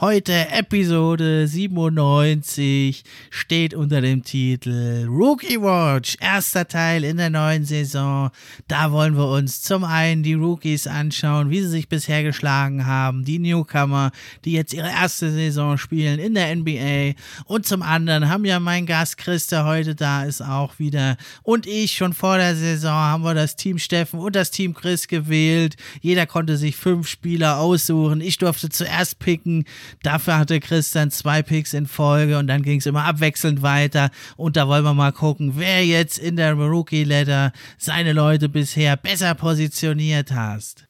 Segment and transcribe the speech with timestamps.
[0.00, 8.30] Heute Episode 97 steht unter dem Titel Rookie Watch, erster Teil in der neuen Saison.
[8.66, 13.26] Da wollen wir uns zum einen die Rookies anschauen, wie sie sich bisher geschlagen haben,
[13.26, 14.10] die Newcomer,
[14.46, 18.86] die jetzt ihre erste Saison spielen in der NBA und zum anderen haben ja mein
[18.86, 23.22] Gast Chris, der heute da ist, auch wieder und ich schon vor der Saison haben
[23.22, 25.76] wir das Team Steffen und das Team Chris gewählt.
[26.00, 28.22] Jeder konnte sich fünf Spieler aussuchen.
[28.22, 29.66] Ich durfte zuerst picken.
[30.02, 34.10] Dafür hatte Chris dann zwei Picks in Folge und dann ging es immer abwechselnd weiter.
[34.36, 38.96] Und da wollen wir mal gucken, wer jetzt in der Rookie Letter seine Leute bisher
[38.96, 40.89] besser positioniert hast.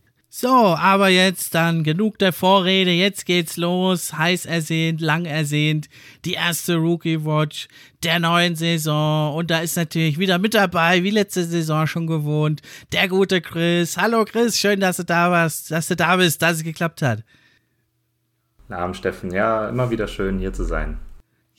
[0.33, 5.89] So, aber jetzt dann genug der Vorrede, jetzt geht's los, heiß ersehnt, lang ersehnt,
[6.23, 7.67] die erste Rookie Watch
[8.01, 12.61] der neuen Saison und da ist natürlich wieder mit dabei, wie letzte Saison schon gewohnt,
[12.93, 13.97] der gute Chris.
[13.97, 17.25] Hallo Chris, schön, dass du da warst, dass du da bist, dass es geklappt hat.
[18.69, 20.97] Na, Abend Steffen, ja, immer wieder schön hier zu sein.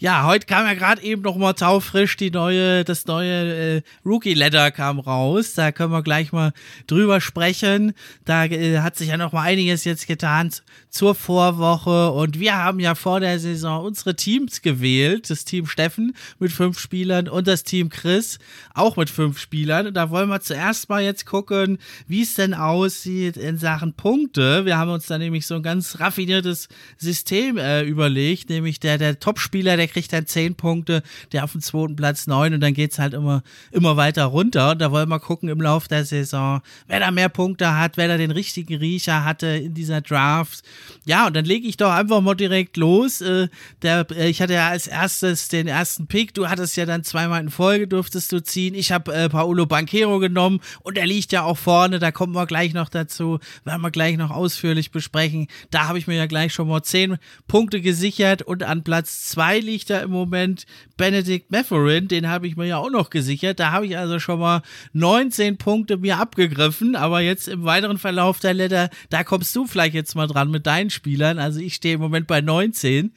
[0.02, 4.34] Ja, heute kam ja gerade eben noch mal taufrisch die neue, das neue äh, Rookie
[4.34, 5.54] Letter kam raus.
[5.54, 6.52] Da können wir gleich mal
[6.88, 7.92] drüber sprechen.
[8.24, 10.50] Da äh, hat sich ja noch mal einiges jetzt getan
[10.90, 15.30] zur Vorwoche und wir haben ja vor der Saison unsere Teams gewählt.
[15.30, 18.40] Das Team Steffen mit fünf Spielern und das Team Chris
[18.74, 19.94] auch mit fünf Spielern.
[19.94, 24.64] Da wollen wir zuerst mal jetzt gucken, wie es denn aussieht in Sachen Punkte.
[24.64, 26.66] Wir haben uns da nämlich so ein ganz raffiniertes
[26.98, 31.60] System äh, überlegt, nämlich der der Topspieler, der kriegt dann 10 Punkte, der auf dem
[31.60, 34.72] zweiten Platz 9 und dann geht es halt immer, immer weiter runter.
[34.72, 38.08] Und da wollen wir gucken im Laufe der Saison, wer da mehr Punkte hat, wer
[38.08, 40.62] da den richtigen Riecher hatte in dieser Draft.
[41.04, 43.20] Ja, und dann lege ich doch einfach mal direkt los.
[43.20, 43.48] Äh,
[43.82, 46.34] der, äh, ich hatte ja als erstes den ersten Pick.
[46.34, 48.74] Du hattest ja dann zweimal in Folge, durftest du ziehen.
[48.74, 51.98] Ich habe äh, Paolo Banquero genommen und er liegt ja auch vorne.
[51.98, 53.38] Da kommen wir gleich noch dazu.
[53.64, 55.48] Werden wir gleich noch ausführlich besprechen.
[55.70, 59.58] Da habe ich mir ja gleich schon mal 10 Punkte gesichert und an Platz 2
[59.58, 60.66] liegt liegt da im Moment
[60.96, 63.58] Benedict Mathurin, den habe ich mir ja auch noch gesichert.
[63.58, 64.62] Da habe ich also schon mal
[64.92, 69.94] 19 Punkte mir abgegriffen, aber jetzt im weiteren Verlauf der Letter, da kommst du vielleicht
[69.94, 71.38] jetzt mal dran mit deinen Spielern.
[71.38, 73.12] Also ich stehe im Moment bei 19.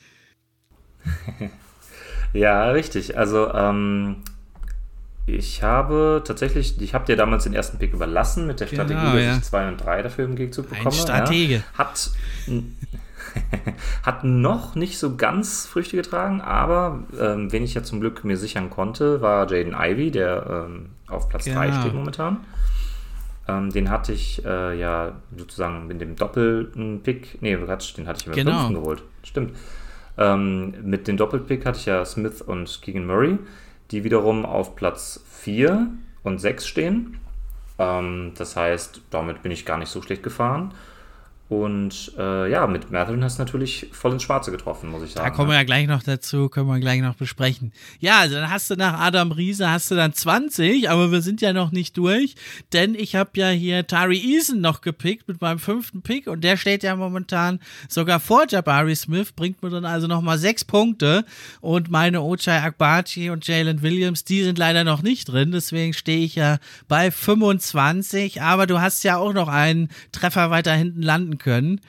[2.34, 3.18] ja, richtig.
[3.18, 4.24] Also ähm,
[5.28, 9.18] ich habe tatsächlich, ich habe dir damals den ersten Pick überlassen mit der genau, Strategie,
[9.18, 9.38] dass ja.
[9.38, 10.90] ich 2 und 3 dafür im Gegenzug bekomme.
[10.90, 11.56] Ein Stratege.
[11.56, 11.64] Ja.
[11.78, 12.12] Hat
[14.04, 18.38] Hat noch nicht so ganz Früchte getragen, aber ähm, wen ich ja zum Glück mir
[18.38, 21.80] sichern konnte, war Jaden Ivy, der ähm, auf Platz 3 genau.
[21.82, 22.38] steht momentan.
[23.48, 27.98] Ähm, den hatte ich äh, ja sozusagen mit dem doppelten Pick, nee, den hatte ich
[28.28, 28.52] mit genau.
[28.52, 29.04] fünften geholt.
[29.24, 29.56] Stimmt.
[30.18, 33.38] Ähm, mit dem Doppelpick hatte ich ja Smith und Keegan Murray,
[33.92, 35.88] die wiederum auf Platz 4
[36.24, 37.18] und 6 stehen.
[37.78, 40.74] Ähm, das heißt, damit bin ich gar nicht so schlecht gefahren.
[41.48, 45.28] Und äh, ja, mit Madeline hast du natürlich voll ins Schwarze getroffen, muss ich sagen.
[45.28, 45.60] Da kommen wir ne?
[45.60, 47.72] ja gleich noch dazu, können wir gleich noch besprechen.
[48.00, 51.42] Ja, also dann hast du nach Adam Riese hast du dann 20, aber wir sind
[51.42, 52.34] ja noch nicht durch,
[52.74, 56.58] denn ich habe ja hier Tari Eason noch gepickt mit meinem fünften Pick und der
[56.58, 57.60] steht ja momentan
[57.90, 61.26] sogar vor Jabari Smith, bringt mir dann also nochmal sechs Punkte
[61.62, 66.26] und meine Ochai Akbachi und Jalen Williams, die sind leider noch nicht drin, deswegen stehe
[66.26, 66.58] ich ja
[66.88, 71.82] bei 25, aber du hast ja auch noch einen Treffer weiter hinten landen retten können.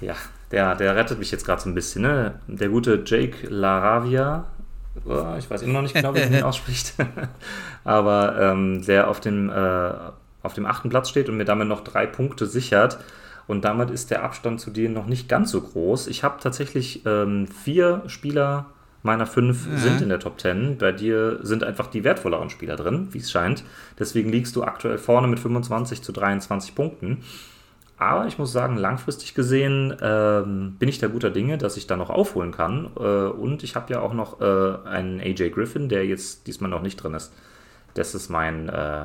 [0.00, 0.14] Ja,
[0.50, 2.02] der, der rettet mich jetzt gerade so ein bisschen.
[2.02, 2.40] Ne?
[2.48, 4.46] Der gute Jake Laravia,
[5.04, 6.94] oh, ich weiß immer noch nicht genau, wie man ihn ausspricht,
[7.84, 9.92] aber ähm, der auf dem, äh,
[10.42, 12.98] auf dem achten Platz steht und mir damit noch drei Punkte sichert.
[13.48, 16.06] Und damit ist der Abstand zu dir noch nicht ganz so groß.
[16.06, 18.66] Ich habe tatsächlich ähm, vier Spieler
[19.02, 19.78] meiner fünf ja.
[19.78, 20.78] sind in der Top 10.
[20.78, 23.64] Bei dir sind einfach die wertvolleren Spieler drin, wie es scheint.
[23.98, 27.24] Deswegen liegst du aktuell vorne mit 25 zu 23 Punkten.
[28.02, 31.96] Aber ich muss sagen, langfristig gesehen ähm, bin ich da guter Dinge, dass ich da
[31.96, 32.90] noch aufholen kann.
[32.98, 36.82] Äh, und ich habe ja auch noch äh, einen AJ Griffin, der jetzt diesmal noch
[36.82, 37.32] nicht drin ist.
[37.94, 39.04] Das ist mein äh,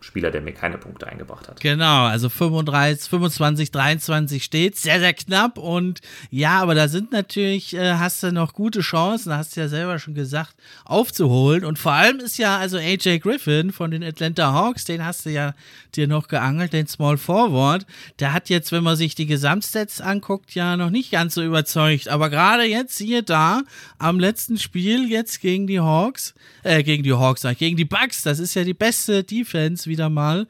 [0.00, 1.60] Spieler, der mir keine Punkte eingebracht hat.
[1.60, 6.00] Genau, also 35, 25, 23 steht, sehr, sehr knapp und
[6.30, 9.98] ja, aber da sind natürlich, äh, hast du noch gute Chancen, hast du ja selber
[9.98, 10.54] schon gesagt,
[10.84, 15.26] aufzuholen und vor allem ist ja also AJ Griffin von den Atlanta Hawks, den hast
[15.26, 15.54] du ja
[15.94, 17.86] dir noch geangelt, den Small Forward,
[18.18, 22.08] der hat jetzt, wenn man sich die Gesamtstats anguckt, ja noch nicht ganz so überzeugt,
[22.08, 23.62] aber gerade jetzt hier da
[23.98, 28.38] am letzten Spiel jetzt gegen die Hawks, äh, gegen die Hawks, gegen die Bucks, das
[28.38, 30.46] ist ja die beste Defense, wie wieder mal.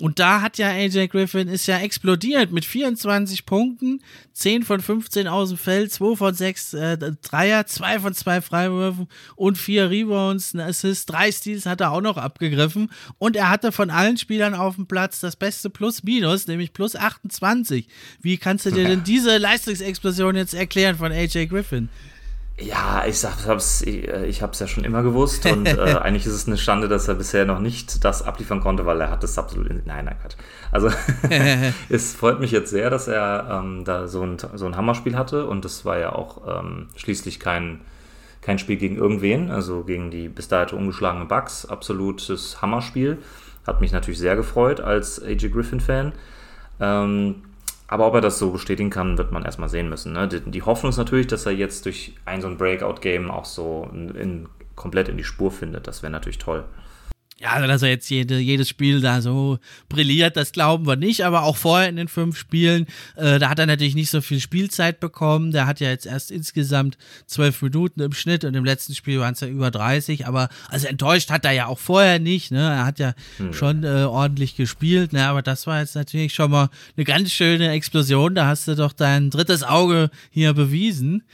[0.00, 4.00] Und da hat ja AJ Griffin ist ja explodiert mit 24 Punkten,
[4.32, 9.06] 10 von 15 aus dem Feld, 2 von 6 äh, Dreier, 2 von 2 Freiwürfen
[9.36, 13.70] und 4 Rebounds, ein Assist, 3 Steals hat er auch noch abgegriffen und er hatte
[13.70, 17.86] von allen Spielern auf dem Platz das beste Plus-Minus, nämlich plus 28.
[18.22, 21.90] Wie kannst du dir denn diese Leistungsexplosion jetzt erklären von AJ Griffin?
[22.58, 26.46] Ja, ich hab's, äh, ich hab's ja schon immer gewusst und äh, eigentlich ist es
[26.46, 29.68] eine Schande, dass er bisher noch nicht das abliefern konnte, weil er hat das absolut.
[29.68, 30.36] In, nein, nein, Gott.
[30.70, 30.90] Also
[31.88, 35.46] es freut mich jetzt sehr, dass er ähm, da so ein, so ein Hammerspiel hatte
[35.46, 37.80] und das war ja auch ähm, schließlich kein,
[38.42, 41.66] kein Spiel gegen irgendwen, also gegen die bis dato ungeschlagene Bugs.
[41.66, 43.18] Absolutes Hammerspiel.
[43.66, 46.12] Hat mich natürlich sehr gefreut als AJ Griffin-Fan.
[46.80, 47.36] Ähm,
[47.92, 50.14] aber ob er das so bestätigen kann, wird man erstmal sehen müssen.
[50.14, 50.26] Ne?
[50.26, 53.86] Die, die, Hoffnung ist natürlich, dass er jetzt durch ein so ein Breakout-Game auch so
[53.92, 55.86] in, in, komplett in die Spur findet.
[55.86, 56.64] Das wäre natürlich toll.
[57.42, 59.58] Ja, also dass er jetzt jede, jedes Spiel da so
[59.88, 61.24] brilliert, das glauben wir nicht.
[61.24, 62.86] Aber auch vorher in den fünf Spielen,
[63.16, 65.50] äh, da hat er natürlich nicht so viel Spielzeit bekommen.
[65.50, 69.34] Der hat ja jetzt erst insgesamt zwölf Minuten im Schnitt und im letzten Spiel waren
[69.34, 70.28] es ja über 30.
[70.28, 72.52] Aber also enttäuscht hat er ja auch vorher nicht.
[72.52, 72.60] Ne?
[72.60, 73.52] Er hat ja hm.
[73.52, 75.12] schon äh, ordentlich gespielt.
[75.12, 75.26] Ne?
[75.26, 78.36] Aber das war jetzt natürlich schon mal eine ganz schöne Explosion.
[78.36, 81.24] Da hast du doch dein drittes Auge hier bewiesen.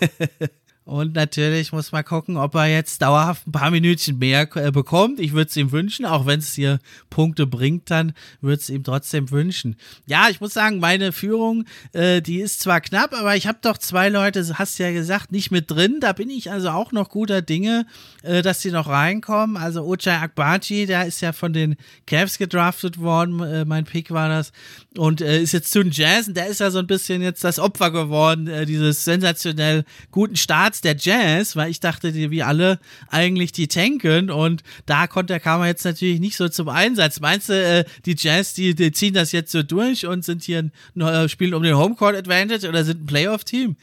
[0.86, 5.18] Und natürlich muss man gucken, ob er jetzt dauerhaft ein paar Minütchen mehr äh, bekommt.
[5.18, 6.78] Ich würde es ihm wünschen, auch wenn es hier
[7.10, 9.74] Punkte bringt, dann würde es ihm trotzdem wünschen.
[10.06, 13.78] Ja, ich muss sagen, meine Führung, äh, die ist zwar knapp, aber ich habe doch
[13.78, 15.98] zwei Leute, hast ja gesagt, nicht mit drin.
[15.98, 17.84] Da bin ich also auch noch guter Dinge,
[18.22, 19.56] äh, dass sie noch reinkommen.
[19.56, 21.74] Also Ochai Akbachi, der ist ja von den
[22.06, 24.52] Cavs gedraftet worden, äh, mein Pick war das.
[24.96, 27.42] Und äh, ist jetzt zu den Jazz und der ist ja so ein bisschen jetzt
[27.42, 32.30] das Opfer geworden, äh, dieses sensationell guten Starts Platz der Jazz, weil ich dachte, die,
[32.30, 32.78] wie alle
[33.10, 37.20] eigentlich die tanken und da konnte, kam er jetzt natürlich nicht so zum Einsatz.
[37.20, 40.70] Meinst du, äh, die Jazz, die, die, ziehen das jetzt so durch und sind hier
[40.94, 43.76] ein, äh, spielen um den Homecourt Advantage oder sind ein Playoff-Team?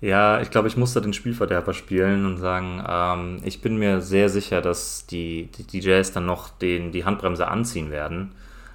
[0.00, 4.00] Ja, ich glaube, ich muss da den Spielverderber spielen und sagen, ähm, ich bin mir
[4.00, 8.32] sehr sicher, dass die, die, die Jazz dann noch den, die Handbremse anziehen werden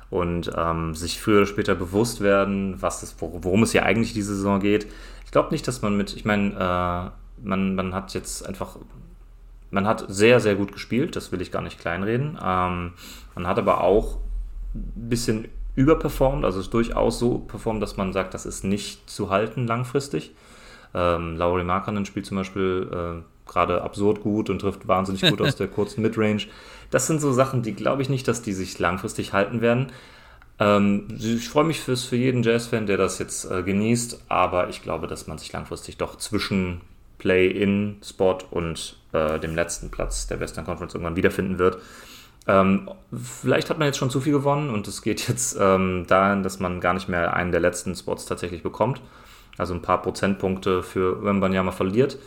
[0.10, 4.36] und ähm, sich früher oder später bewusst werden, was das, worum es hier eigentlich diese
[4.36, 4.88] Saison geht.
[5.26, 8.78] Ich glaube nicht, dass man mit, ich meine, äh, man, man hat jetzt einfach,
[9.72, 12.40] man hat sehr, sehr gut gespielt, das will ich gar nicht kleinreden.
[12.44, 12.94] Ähm,
[13.36, 14.18] man hat aber auch
[14.76, 19.30] ein bisschen überperformt, also ist durchaus so performt, dass man sagt, das ist nicht zu
[19.30, 20.34] halten langfristig.
[20.94, 25.56] Ähm, Laurie Markkanen spielt zum Beispiel äh, gerade absurd gut und trifft wahnsinnig gut aus
[25.58, 26.48] der kurzen Midrange.
[26.92, 29.92] Das sind so Sachen, die glaube ich nicht, dass die sich langfristig halten werden.
[30.60, 34.82] Ähm, ich freue mich fürs, für jeden Jazz-Fan, der das jetzt äh, genießt, aber ich
[34.82, 36.82] glaube, dass man sich langfristig doch zwischen
[37.20, 41.78] Play-in-Spot und äh, dem letzten Platz der Western Conference irgendwann wiederfinden wird.
[42.48, 46.42] Ähm, vielleicht hat man jetzt schon zu viel gewonnen und es geht jetzt ähm, dahin,
[46.42, 49.00] dass man gar nicht mehr einen der letzten Spots tatsächlich bekommt.
[49.60, 52.18] Also ein paar Prozentpunkte für Wembanyama verliert.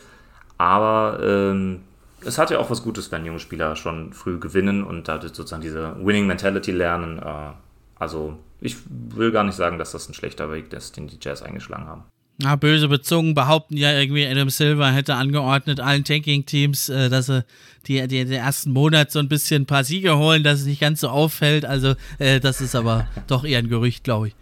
[0.59, 1.81] Aber ähm,
[2.25, 5.63] es hat ja auch was Gutes, wenn junge Spieler schon früh gewinnen und dadurch sozusagen
[5.63, 7.19] diese Winning Mentality lernen.
[7.19, 7.53] Äh,
[7.99, 11.43] Also ich will gar nicht sagen, dass das ein schlechter Weg ist, den die Jazz
[11.43, 12.05] eingeschlagen haben.
[12.43, 17.45] Ja, böse bezogen behaupten ja irgendwie, Adam Silver hätte angeordnet allen Tanking-Teams, äh, dass sie
[17.87, 20.81] die, die, den ersten Monat so ein bisschen ein paar Siege holen, dass es nicht
[20.81, 21.65] ganz so auffällt.
[21.65, 24.35] Also äh, das ist aber doch eher ein Gerücht, glaube ich.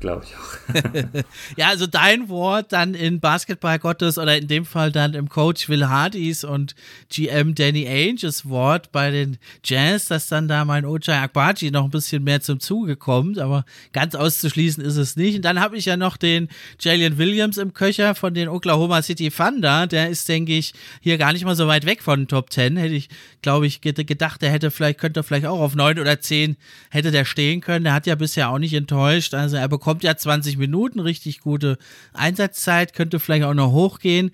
[0.00, 1.22] Glaube ich auch.
[1.58, 5.68] ja, also dein Wort dann in Basketball Gottes oder in dem Fall dann im Coach
[5.68, 6.74] Will Hardys und
[7.10, 11.90] GM Danny Ainges Wort bei den Jazz, dass dann da mein Ojai Akbaji noch ein
[11.90, 15.36] bisschen mehr zum Zuge kommt, aber ganz auszuschließen ist es nicht.
[15.36, 16.48] Und dann habe ich ja noch den
[16.80, 19.86] Jalen Williams im Köcher von den Oklahoma City Thunder.
[19.86, 22.78] Der ist, denke ich, hier gar nicht mal so weit weg von den Top 10.
[22.78, 23.10] Hätte ich,
[23.42, 26.56] glaube ich, gedacht, der hätte vielleicht, könnte vielleicht auch auf 9 oder 10
[26.88, 27.84] hätte der stehen können.
[27.84, 29.34] Der hat ja bisher auch nicht enttäuscht.
[29.34, 31.76] Also er bekommt bekommt ja 20 Minuten, richtig gute
[32.12, 34.30] Einsatzzeit, könnte vielleicht auch noch hochgehen.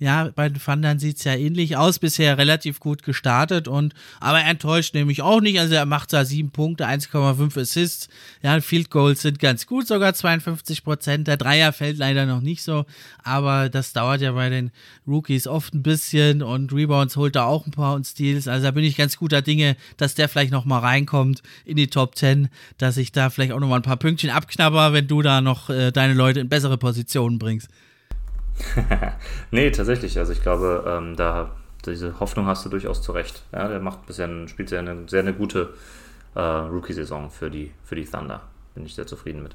[0.00, 4.40] Ja, bei den Thundern sieht es ja ähnlich aus, bisher relativ gut gestartet und aber
[4.40, 5.58] er enttäuscht nämlich auch nicht.
[5.58, 8.08] Also er macht da sieben Punkte, 1,5 Assists.
[8.40, 11.26] Ja, Field Goals sind ganz gut, sogar 52 Prozent.
[11.26, 12.86] Der Dreier fällt leider noch nicht so,
[13.24, 14.70] aber das dauert ja bei den
[15.06, 18.46] Rookies oft ein bisschen und Rebounds holt er auch ein paar und Steals.
[18.46, 21.88] Also da bin ich ganz guter Dinge, dass der vielleicht noch mal reinkommt in die
[21.88, 25.22] Top 10, dass ich da vielleicht auch noch mal ein paar Pünktchen abknabber, wenn du
[25.22, 27.68] da noch äh, deine Leute in bessere Positionen bringst.
[29.50, 30.18] nee, tatsächlich.
[30.18, 31.50] Also ich glaube, ähm, da
[31.86, 33.42] diese Hoffnung hast du durchaus zu Recht.
[33.52, 35.74] Ja, der macht bisher spielt sehr eine, sehr eine gute
[36.34, 38.42] äh, Rookie-Saison für die, für die Thunder.
[38.74, 39.54] Bin ich sehr zufrieden mit.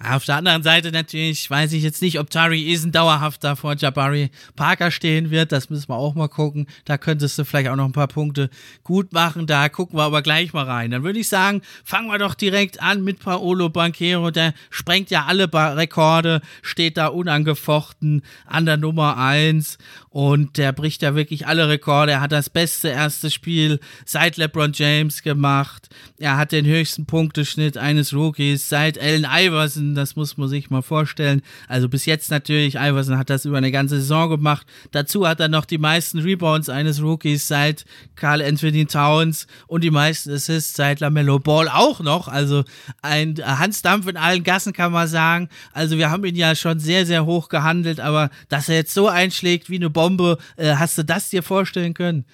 [0.00, 3.74] Auf der anderen Seite natürlich weiß ich jetzt nicht, ob Tari Eason dauerhaft da vor
[3.74, 5.50] Jabari Parker stehen wird.
[5.50, 6.68] Das müssen wir auch mal gucken.
[6.84, 8.48] Da könntest du vielleicht auch noch ein paar Punkte
[8.84, 9.48] gut machen.
[9.48, 10.92] Da gucken wir aber gleich mal rein.
[10.92, 14.30] Dann würde ich sagen, fangen wir doch direkt an mit Paolo Banquero.
[14.30, 19.78] Der sprengt ja alle Rekorde, steht da unangefochten an der Nummer 1
[20.10, 22.12] und der bricht ja wirklich alle Rekorde.
[22.12, 25.88] Er hat das beste erste Spiel seit LeBron James gemacht.
[26.18, 29.87] Er hat den höchsten Punkteschnitt eines Rookies seit Allen Iverson.
[29.94, 31.42] Das muss man sich mal vorstellen.
[31.68, 32.76] Also bis jetzt natürlich.
[32.76, 34.66] Iverson hat das über eine ganze Saison gemacht.
[34.90, 37.84] Dazu hat er noch die meisten Rebounds eines Rookies seit
[38.16, 42.28] Carl Anthony Towns und die meisten Assists seit LaMelo Ball auch noch.
[42.28, 42.64] Also
[43.02, 45.48] ein Hansdampf in allen Gassen kann man sagen.
[45.72, 48.00] Also wir haben ihn ja schon sehr, sehr hoch gehandelt.
[48.00, 50.38] Aber dass er jetzt so einschlägt wie eine Bombe.
[50.56, 52.24] Äh, hast du das dir vorstellen können?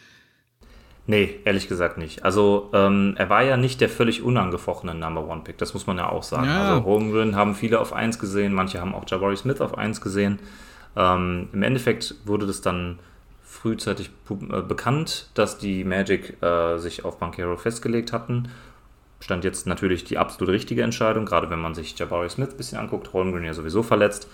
[1.07, 2.25] Nee, ehrlich gesagt nicht.
[2.25, 5.99] Also ähm, er war ja nicht der völlig unangefochtene Number One Pick, das muss man
[5.99, 6.47] ja auch sagen.
[6.47, 6.71] Ja.
[6.71, 10.39] Also Holmgren haben viele auf 1 gesehen, manche haben auch Jabari Smith auf 1 gesehen.
[10.97, 12.99] Ähm, Im Endeffekt wurde das dann
[13.43, 18.49] frühzeitig äh, bekannt, dass die Magic äh, sich auf Banquero festgelegt hatten.
[19.21, 22.79] Stand jetzt natürlich die absolut richtige Entscheidung, gerade wenn man sich Jabari Smith ein bisschen
[22.79, 24.29] anguckt, Holmgren ja sowieso verletzt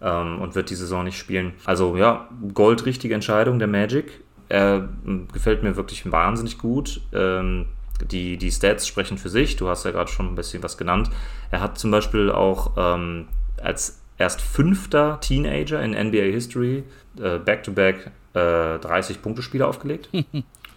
[0.00, 1.54] ähm, und wird die Saison nicht spielen.
[1.64, 4.20] Also ja, Gold, richtige Entscheidung der Magic.
[4.52, 4.86] Er
[5.32, 7.00] gefällt mir wirklich wahnsinnig gut.
[7.14, 7.68] Ähm,
[8.10, 9.56] die, die Stats sprechen für sich.
[9.56, 11.08] Du hast ja gerade schon ein bisschen was genannt.
[11.50, 13.28] Er hat zum Beispiel auch ähm,
[13.62, 16.84] als erst fünfter Teenager in NBA History
[17.18, 20.10] äh, Back-to-Back äh, 30 Punkte-Spiele aufgelegt.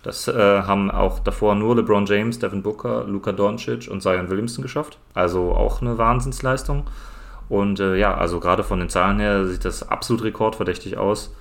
[0.03, 4.62] Das äh, haben auch davor nur LeBron James, Devin Booker, Luka Doncic und Zion Williamson
[4.62, 5.00] geschafft.
[5.15, 6.86] Also auch eine Wahnsinnsleistung.
[7.50, 11.34] Und äh, ja, also gerade von den Zahlen her sieht das absolut rekordverdächtig aus.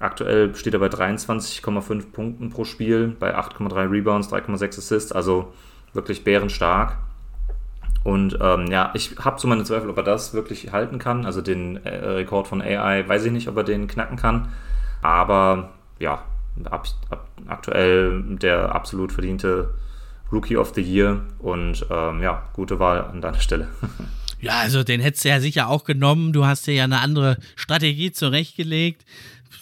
[0.00, 5.52] Aktuell steht er bei 23,5 Punkten pro Spiel, bei 8,3 Rebounds, 3,6 Assists, also
[5.92, 6.96] wirklich bärenstark.
[8.04, 11.26] Und ähm, ja, ich habe so meine Zweifel, ob er das wirklich halten kann.
[11.26, 14.52] Also den äh, Rekord von AI weiß ich nicht, ob er den knacken kann.
[15.02, 16.22] Aber ja,
[16.64, 19.74] ab, ab, aktuell der absolut verdiente
[20.30, 23.68] Rookie of the Year und ähm, ja, gute Wahl an deiner Stelle.
[24.40, 26.32] Ja, also den hättest du ja sicher auch genommen.
[26.32, 29.04] Du hast dir ja eine andere Strategie zurechtgelegt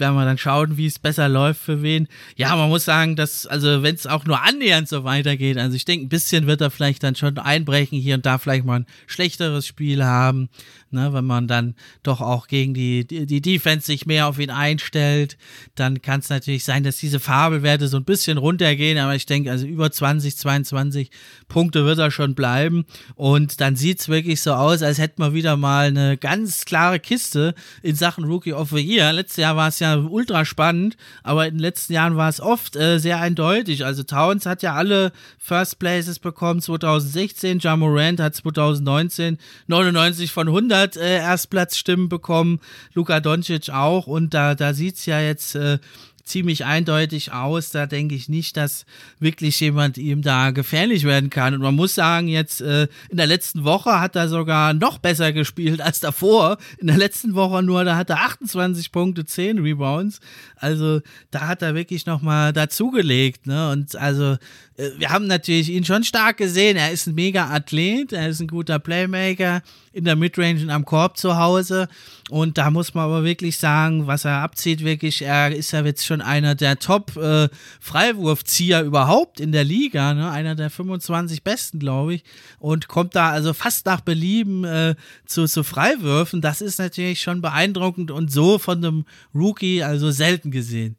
[0.00, 2.08] werden wir dann schauen, wie es besser läuft für wen.
[2.36, 5.84] Ja, man muss sagen, dass, also wenn es auch nur annähernd so weitergeht, also ich
[5.84, 8.86] denke, ein bisschen wird er vielleicht dann schon einbrechen, hier und da vielleicht mal ein
[9.06, 10.48] schlechteres Spiel haben
[10.96, 14.50] ne, wenn man dann doch auch gegen die, die, die Defense sich mehr auf ihn
[14.50, 15.36] einstellt,
[15.74, 19.50] dann kann es natürlich sein, dass diese Fabelwerte so ein bisschen runtergehen, aber ich denke,
[19.50, 21.10] also über 20, 22
[21.48, 22.84] Punkte wird er schon bleiben
[23.14, 26.98] und dann sieht es wirklich so aus, als hätten wir wieder mal eine ganz klare
[26.98, 29.12] Kiste in Sachen Rookie of the Year.
[29.12, 32.76] Letztes Jahr war es ja ultra spannend, aber in den letzten Jahren war es oft
[32.76, 33.85] äh, sehr eindeutig.
[33.85, 39.38] Also Towns hat ja alle First Places bekommen 2016, Jamorant hat 2019
[39.69, 42.61] 99 von 100 100 äh, Erstplatzstimmen bekommen,
[42.95, 45.78] Luka Doncic auch und da, da sieht es ja jetzt äh,
[46.26, 47.71] ziemlich eindeutig aus.
[47.71, 48.85] Da denke ich nicht, dass
[49.18, 51.54] wirklich jemand ihm da gefährlich werden kann.
[51.54, 55.33] Und man muss sagen, jetzt äh, in der letzten Woche hat er sogar noch besser
[55.33, 56.59] gespielt als davor.
[56.78, 60.21] In der letzten Woche nur, da hat er 28 Punkte, 10 Rebounds.
[60.56, 63.47] Also da hat er wirklich nochmal dazugelegt.
[63.47, 63.71] Ne?
[63.71, 64.37] Und also
[64.76, 66.76] wir haben natürlich ihn schon stark gesehen.
[66.76, 70.85] Er ist ein mega Athlet, er ist ein guter Playmaker in der Midrange und am
[70.85, 71.88] Korb zu Hause.
[72.28, 76.04] Und da muss man aber wirklich sagen, was er abzieht, wirklich, er ist ja jetzt
[76.04, 80.30] schon einer der Top-Freiwurfzieher äh, überhaupt in der Liga, ne?
[80.30, 82.23] einer der 25 besten, glaube ich.
[82.59, 86.42] Und kommt da also fast nach Belieben äh, zu, zu Freiwürfen.
[86.42, 90.99] Das ist natürlich schon beeindruckend und so von einem Rookie also selten gesehen.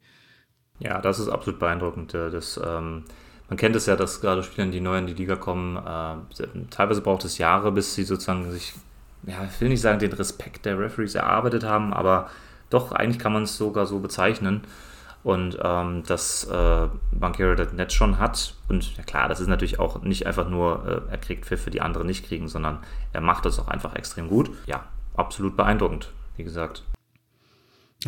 [0.80, 2.14] Ja, das ist absolut beeindruckend.
[2.14, 3.04] Das, ähm
[3.48, 7.00] man kennt es ja, dass gerade Spieler, die neu in die Liga kommen, äh, teilweise
[7.00, 8.74] braucht es Jahre, bis sie sozusagen sich,
[9.26, 12.28] ja, ich will nicht sagen, den Respekt der Referees erarbeitet haben, aber
[12.70, 14.62] doch, eigentlich kann man es sogar so bezeichnen.
[15.24, 18.54] Und ähm, dass äh, Banquero das Netz schon hat.
[18.68, 21.80] Und ja klar, das ist natürlich auch nicht einfach nur, äh, er kriegt Pfiffe, die
[21.80, 22.78] andere nicht kriegen, sondern
[23.12, 24.48] er macht das auch einfach extrem gut.
[24.66, 24.84] Ja,
[25.16, 26.84] absolut beeindruckend, wie gesagt.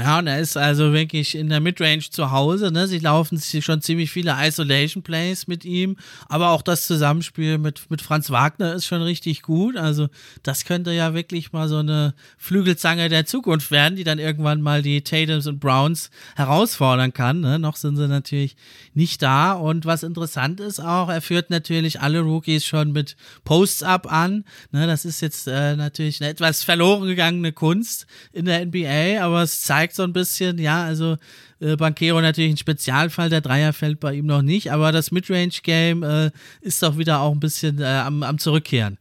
[0.00, 2.72] Ja, und er ist also wirklich in der Midrange zu Hause.
[2.72, 2.86] Ne?
[2.86, 8.00] Sie laufen schon ziemlich viele Isolation Plays mit ihm, aber auch das Zusammenspiel mit, mit
[8.00, 9.76] Franz Wagner ist schon richtig gut.
[9.76, 10.08] Also,
[10.42, 14.80] das könnte ja wirklich mal so eine Flügelzange der Zukunft werden, die dann irgendwann mal
[14.80, 17.40] die Tatums und Browns herausfordern kann.
[17.40, 17.58] Ne?
[17.58, 18.56] Noch sind sie natürlich
[18.94, 19.52] nicht da.
[19.52, 24.44] Und was interessant ist auch, er führt natürlich alle Rookies schon mit Posts-Up an.
[24.72, 24.86] Ne?
[24.86, 29.60] Das ist jetzt äh, natürlich eine etwas verloren gegangene Kunst in der NBA, aber es
[29.60, 31.16] zeigt, zeigt so ein bisschen, ja, also
[31.60, 36.02] äh, Banquero natürlich ein Spezialfall, der Dreier fällt bei ihm noch nicht, aber das Midrange-Game
[36.02, 36.30] äh,
[36.60, 38.98] ist doch wieder auch ein bisschen äh, am, am Zurückkehren.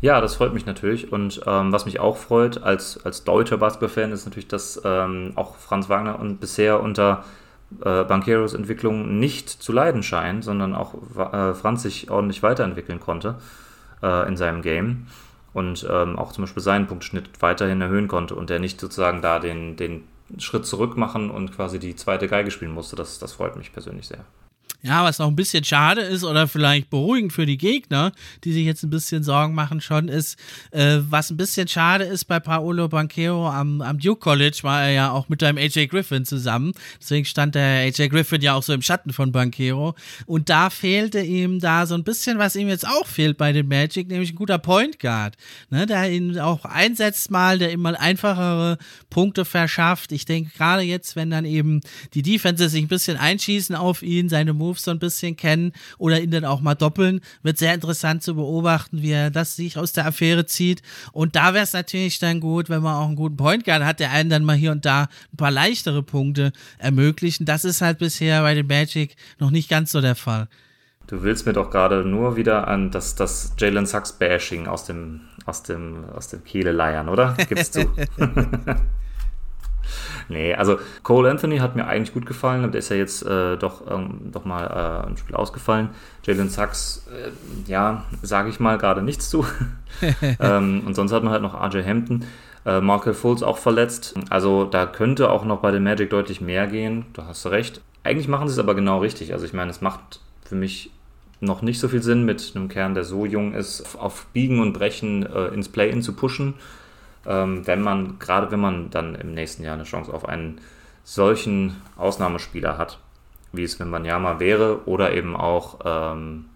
[0.00, 1.12] Ja, das freut mich natürlich.
[1.12, 5.56] Und ähm, was mich auch freut als, als deutscher Basketball-Fan ist natürlich, dass ähm, auch
[5.56, 7.24] Franz Wagner und bisher unter
[7.80, 13.36] äh, Banqueros Entwicklung nicht zu leiden scheint, sondern auch äh, Franz sich ordentlich weiterentwickeln konnte
[14.02, 15.06] äh, in seinem Game
[15.54, 19.38] und ähm, auch zum Beispiel seinen Punktschnitt weiterhin erhöhen konnte und er nicht sozusagen da
[19.38, 20.02] den, den
[20.38, 22.96] Schritt zurück machen und quasi die zweite Geige spielen musste.
[22.96, 24.24] Das, das freut mich persönlich sehr.
[24.86, 28.12] Ja, was noch ein bisschen schade ist oder vielleicht beruhigend für die Gegner,
[28.44, 30.38] die sich jetzt ein bisschen Sorgen machen schon, ist,
[30.72, 34.90] äh, was ein bisschen schade ist bei Paolo Banquero am, am Duke College, war er
[34.90, 36.72] ja auch mit einem AJ Griffin zusammen.
[37.00, 39.94] Deswegen stand der AJ Griffin ja auch so im Schatten von Banquero.
[40.26, 43.68] Und da fehlte ihm da so ein bisschen, was ihm jetzt auch fehlt bei den
[43.68, 45.38] Magic, nämlich ein guter Point Guard,
[45.70, 48.76] ne, der ihn auch einsetzt mal, der ihm mal einfachere
[49.08, 50.12] Punkte verschafft.
[50.12, 51.80] Ich denke gerade jetzt, wenn dann eben
[52.12, 55.72] die Defenses sich ein bisschen einschießen auf ihn, seine Moves Moves so ein bisschen kennen
[55.98, 57.20] oder ihn dann auch mal doppeln.
[57.42, 60.82] Wird sehr interessant zu beobachten, wie er das sich aus der Affäre zieht.
[61.12, 64.00] Und da wäre es natürlich dann gut, wenn man auch einen guten Point Guard hat,
[64.00, 67.46] der einen dann mal hier und da ein paar leichtere Punkte ermöglichen.
[67.46, 70.48] Das ist halt bisher bei den Magic noch nicht ganz so der Fall.
[71.06, 75.20] Du willst mir doch gerade nur wieder an das, das Jalen Sachs Bashing aus dem,
[75.44, 77.36] aus dem, aus dem Kehle leiern, oder?
[77.48, 77.90] Gibst du?
[80.28, 83.56] Nee, also Cole Anthony hat mir eigentlich gut gefallen, aber der ist ja jetzt äh,
[83.56, 85.90] doch, ähm, doch mal äh, ein Spiel ausgefallen.
[86.24, 87.30] Jalen Sachs, äh,
[87.70, 89.46] ja, sage ich mal, gerade nichts zu.
[90.40, 92.24] ähm, und sonst hat man halt noch RJ Hampton.
[92.64, 94.14] Äh, Markel Fultz auch verletzt.
[94.30, 97.06] Also da könnte auch noch bei den Magic deutlich mehr gehen.
[97.12, 97.82] Da hast du recht.
[98.02, 99.32] Eigentlich machen sie es aber genau richtig.
[99.32, 100.90] Also ich meine, es macht für mich
[101.40, 104.72] noch nicht so viel Sinn, mit einem Kern, der so jung ist, auf Biegen und
[104.72, 106.54] Brechen äh, ins Play-In zu pushen
[107.24, 110.60] wenn man, gerade wenn man dann im nächsten Jahr eine Chance auf einen
[111.04, 112.98] solchen Ausnahmespieler hat,
[113.52, 116.46] wie es Wembanyama wäre, oder eben auch, ähm,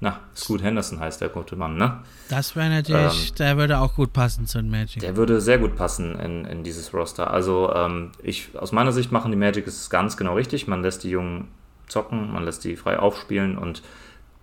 [0.00, 2.00] na, Scoot Henderson heißt der gute Mann, ne?
[2.28, 5.00] Das wäre natürlich, ähm, der würde auch gut passen zu den Magic.
[5.00, 7.30] Der würde sehr gut passen in, in dieses Roster.
[7.30, 10.68] Also, ähm, ich, aus meiner Sicht machen die Magic es ganz genau richtig.
[10.68, 11.48] Man lässt die Jungen
[11.88, 13.82] zocken, man lässt die frei aufspielen und,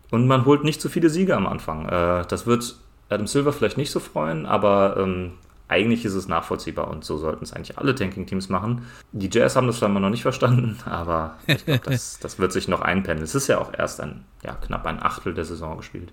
[0.10, 1.88] und man holt nicht zu viele Siege am Anfang.
[1.88, 2.76] Äh, das wird
[3.10, 5.34] Adam Silver vielleicht nicht so freuen, aber ähm,
[5.71, 8.86] eigentlich ist es nachvollziehbar und so sollten es eigentlich alle Tanking-Teams machen.
[9.13, 12.67] Die Jazz haben das scheinbar noch nicht verstanden, aber ich glaube, das, das wird sich
[12.67, 13.23] noch einpendeln.
[13.23, 16.12] Es ist ja auch erst ein, ja, knapp ein Achtel der Saison gespielt.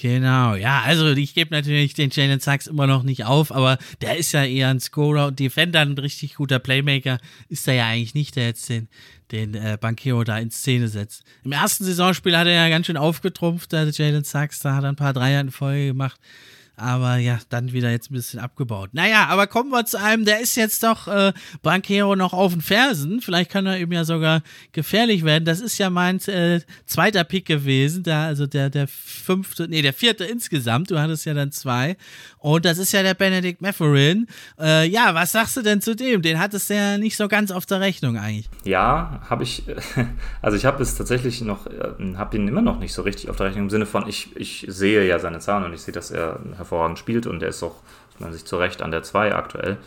[0.00, 4.16] Genau, ja, also ich gebe natürlich den Jalen Sachs immer noch nicht auf, aber der
[4.16, 8.14] ist ja eher ein Scorer und Defender, ein richtig guter Playmaker, ist er ja eigentlich
[8.14, 8.86] nicht, der jetzt den,
[9.32, 11.24] den äh, Banquero da in Szene setzt.
[11.42, 14.90] Im ersten Saisonspiel hat er ja ganz schön aufgetrumpft, der Jalen Sachs, da hat er
[14.90, 16.20] ein paar Dreier in Folge gemacht.
[16.78, 18.90] Aber ja, dann wieder jetzt ein bisschen abgebaut.
[18.92, 22.62] Naja, aber kommen wir zu einem, der ist jetzt doch äh, Banquero noch auf den
[22.62, 23.20] Fersen.
[23.20, 25.44] Vielleicht kann er eben ja sogar gefährlich werden.
[25.44, 28.04] Das ist ja mein äh, zweiter Pick gewesen.
[28.04, 30.92] Da, also der, der fünfte, nee, der vierte insgesamt.
[30.92, 31.96] Du hattest ja dann zwei.
[32.38, 34.28] Und das ist ja der Benedict Matherin.
[34.60, 36.22] Äh, ja, was sagst du denn zu dem?
[36.22, 38.48] Den hattest du ja nicht so ganz auf der Rechnung eigentlich.
[38.64, 39.64] Ja, habe ich.
[40.40, 43.36] Also ich habe es tatsächlich noch, äh, habe ihn immer noch nicht so richtig auf
[43.36, 46.10] der Rechnung im Sinne von, ich, ich sehe ja seine Zahlen und ich sehe, dass
[46.10, 47.76] er hervorragend spielt und er ist auch,
[48.18, 49.78] man sich zu Recht an der 2 aktuell.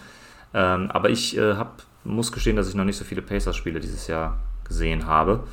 [0.53, 4.07] Ähm, aber ich äh, hab, muss gestehen, dass ich noch nicht so viele Pacers-Spiele dieses
[4.07, 5.43] Jahr gesehen habe.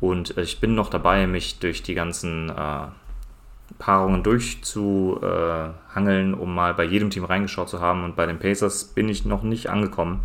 [0.00, 2.86] Und äh, ich bin noch dabei, mich durch die ganzen äh,
[3.78, 8.04] Paarungen durchzuhangeln, um mal bei jedem Team reingeschaut zu haben.
[8.04, 10.20] Und bei den Pacers bin ich noch nicht angekommen.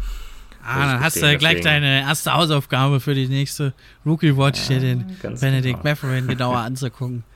[0.63, 3.73] Ah, dann hast du gleich deine erste Hausaufgabe für die nächste
[4.05, 5.83] Rookie Watch, ja, den Benedict genau.
[5.83, 7.23] Matherin genauer anzugucken.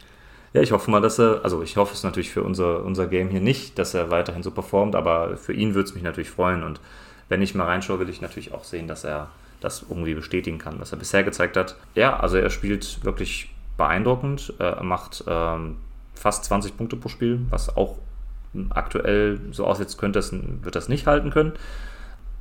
[0.54, 3.30] Ja, ich hoffe mal, dass er, also ich hoffe es natürlich für unser, unser Game
[3.30, 6.64] hier nicht, dass er weiterhin so performt, aber für ihn würde es mich natürlich freuen
[6.64, 6.82] und
[7.30, 9.30] wenn ich mal reinschaue, will ich natürlich auch sehen, dass er
[9.62, 11.78] das irgendwie bestätigen kann, was er bisher gezeigt hat.
[11.96, 15.78] Ja, also er spielt wirklich beeindruckend, er macht ähm,
[16.14, 17.96] fast 20 Punkte pro Spiel, was auch
[18.72, 21.54] aktuell so aussieht, könnte es, wird das nicht halten können.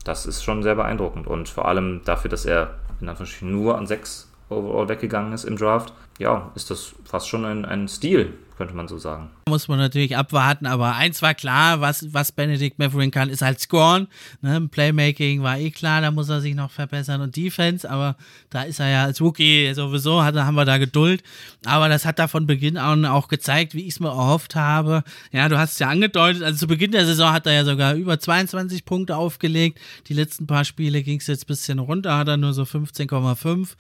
[0.03, 3.87] Das ist schon sehr beeindruckend und vor allem dafür, dass er in Anführungsstrichen nur an
[3.87, 8.75] 6 overall weggegangen ist im Draft, ja, ist das fast schon ein, ein Stil, könnte
[8.75, 9.31] man so sagen.
[9.49, 13.59] Muss man natürlich abwarten, aber eins war klar, was, was Benedict Matherin kann, ist halt
[13.59, 14.07] scoren.
[14.43, 14.69] Ne?
[14.71, 18.17] Playmaking war eh klar, da muss er sich noch verbessern und Defense, aber
[18.51, 21.23] da ist er ja als Rookie sowieso, hat, haben wir da Geduld.
[21.65, 25.05] Aber das hat da von Beginn an auch gezeigt, wie ich es mir erhofft habe.
[25.33, 27.95] Ja, du hast es ja angedeutet, also zu Beginn der Saison hat er ja sogar
[27.95, 29.81] über 22 Punkte aufgelegt.
[30.09, 33.71] Die letzten paar Spiele ging es jetzt ein bisschen runter, hat er nur so 15,5.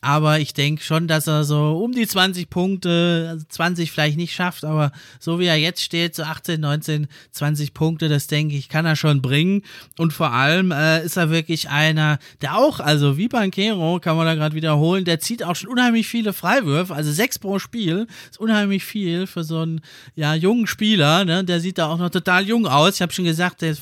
[0.00, 4.32] Aber ich denke schon, dass er so um die 20 Punkte, also 20 vielleicht nicht
[4.32, 8.68] schafft, aber so wie er jetzt steht, so 18, 19, 20 Punkte, das denke ich,
[8.68, 9.62] kann er schon bringen.
[9.98, 14.26] Und vor allem äh, ist er wirklich einer, der auch, also wie Banquero, kann man
[14.26, 18.38] da gerade wiederholen, der zieht auch schon unheimlich viele Freiwürfe, also sechs pro Spiel, ist
[18.38, 19.80] unheimlich viel für so einen
[20.14, 21.24] ja, jungen Spieler.
[21.24, 21.42] Ne?
[21.42, 22.94] Der sieht da auch noch total jung aus.
[22.94, 23.76] Ich habe schon gesagt, der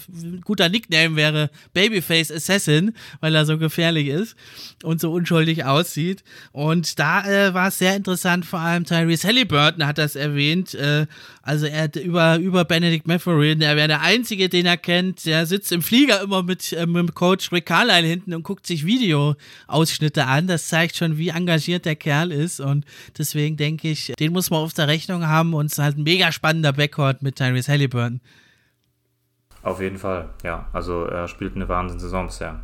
[0.44, 4.34] guter Nickname wäre Babyface Assassin, weil er so gefährlich ist
[4.82, 6.24] und so unschuldig aussieht aussieht.
[6.52, 10.74] Und da äh, war es sehr interessant, vor allem Tyrese Halliburton hat das erwähnt.
[10.74, 11.06] Äh,
[11.42, 15.26] also er über, über Benedict Matherin, er wäre der Einzige, den er kennt.
[15.26, 18.66] Der sitzt im Flieger immer mit, äh, mit dem Coach Rick Carlisle hinten und guckt
[18.66, 20.46] sich Videoausschnitte an.
[20.46, 22.60] Das zeigt schon, wie engagiert der Kerl ist.
[22.60, 22.84] Und
[23.16, 26.02] deswegen denke ich, den muss man auf der Rechnung haben und es ist halt ein
[26.02, 28.20] mega spannender Backcourt mit Tyrese Halliburton.
[29.62, 30.68] Auf jeden Fall, ja.
[30.72, 32.60] Also er spielt eine Wahnsinnssaison bisher.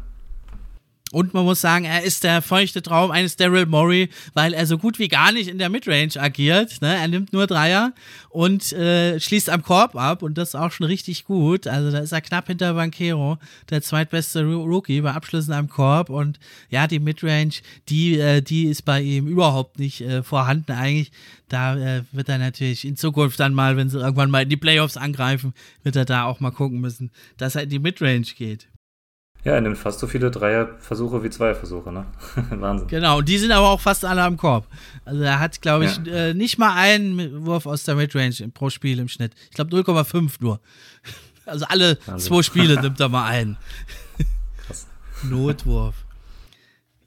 [1.12, 4.79] Und man muss sagen, er ist der feuchte Traum eines Daryl Morey, weil er so
[4.79, 6.81] gut wie gar nicht in der Midrange agiert.
[6.81, 6.96] Ne?
[6.96, 7.92] Er nimmt nur Dreier
[8.31, 11.66] und äh, schließt am Korb ab und das auch schon richtig gut.
[11.66, 13.37] Also da ist er knapp hinter Banquero,
[13.68, 16.09] der zweitbeste Rookie bei Abschlüssen am Korb.
[16.09, 17.57] Und ja, die Midrange,
[17.90, 21.12] die, äh, die ist bei ihm überhaupt nicht äh, vorhanden eigentlich.
[21.51, 24.57] Da äh, wird er natürlich in Zukunft dann mal, wenn sie irgendwann mal in die
[24.57, 28.68] Playoffs angreifen, wird er da auch mal gucken müssen, dass er in die Midrange geht.
[29.45, 32.07] Ja, er nimmt fast so viele Dreierversuche wie Zweierversuche, ne?
[32.51, 32.87] Wahnsinn.
[32.87, 34.69] Genau, und die sind aber auch fast alle am Korb.
[35.05, 36.29] Also er hat, glaube ich, ja.
[36.29, 39.33] äh, nicht mal einen Wurf aus der Midrange pro Spiel im Schnitt.
[39.51, 40.61] Ich glaube 0,5 nur.
[41.45, 42.33] Also alle Wahnsinn.
[42.33, 43.57] zwei Spiele nimmt er mal einen.
[44.65, 44.87] Krass.
[45.25, 45.97] Notwurf.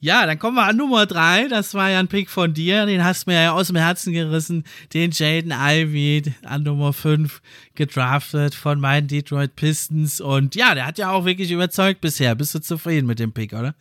[0.06, 1.48] Ja, dann kommen wir an Nummer 3.
[1.48, 2.86] Das war ja ein Pick von dir.
[2.86, 4.64] Den hast du mir ja aus dem Herzen gerissen.
[4.94, 7.42] Den Jaden Ivy an Nummer 5
[7.74, 10.22] gedraftet von meinen Detroit Pistons.
[10.22, 12.36] Und ja, der hat ja auch wirklich überzeugt bisher.
[12.36, 13.74] Bist du zufrieden mit dem Pick, oder?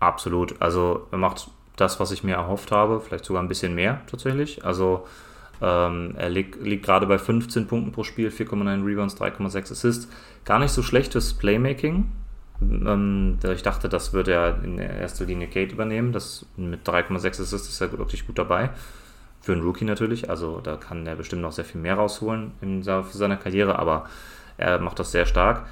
[0.00, 0.60] Absolut.
[0.60, 3.00] Also er macht das, was ich mir erhofft habe.
[3.00, 4.64] Vielleicht sogar ein bisschen mehr tatsächlich.
[4.64, 5.06] Also
[5.62, 10.08] ähm, er liegt, liegt gerade bei 15 Punkten pro Spiel, 4,9 Rebounds, 3,6 Assists.
[10.44, 12.10] Gar nicht so schlechtes Playmaking
[12.86, 16.12] ähm, ich dachte, das würde er in erster Linie Kate übernehmen.
[16.12, 18.70] Das mit 3,6 Assists ist er wirklich gut dabei.
[19.40, 20.30] Für einen Rookie natürlich.
[20.30, 24.06] Also da kann er bestimmt noch sehr viel mehr rausholen in seiner Karriere, aber
[24.56, 25.66] er macht das sehr stark.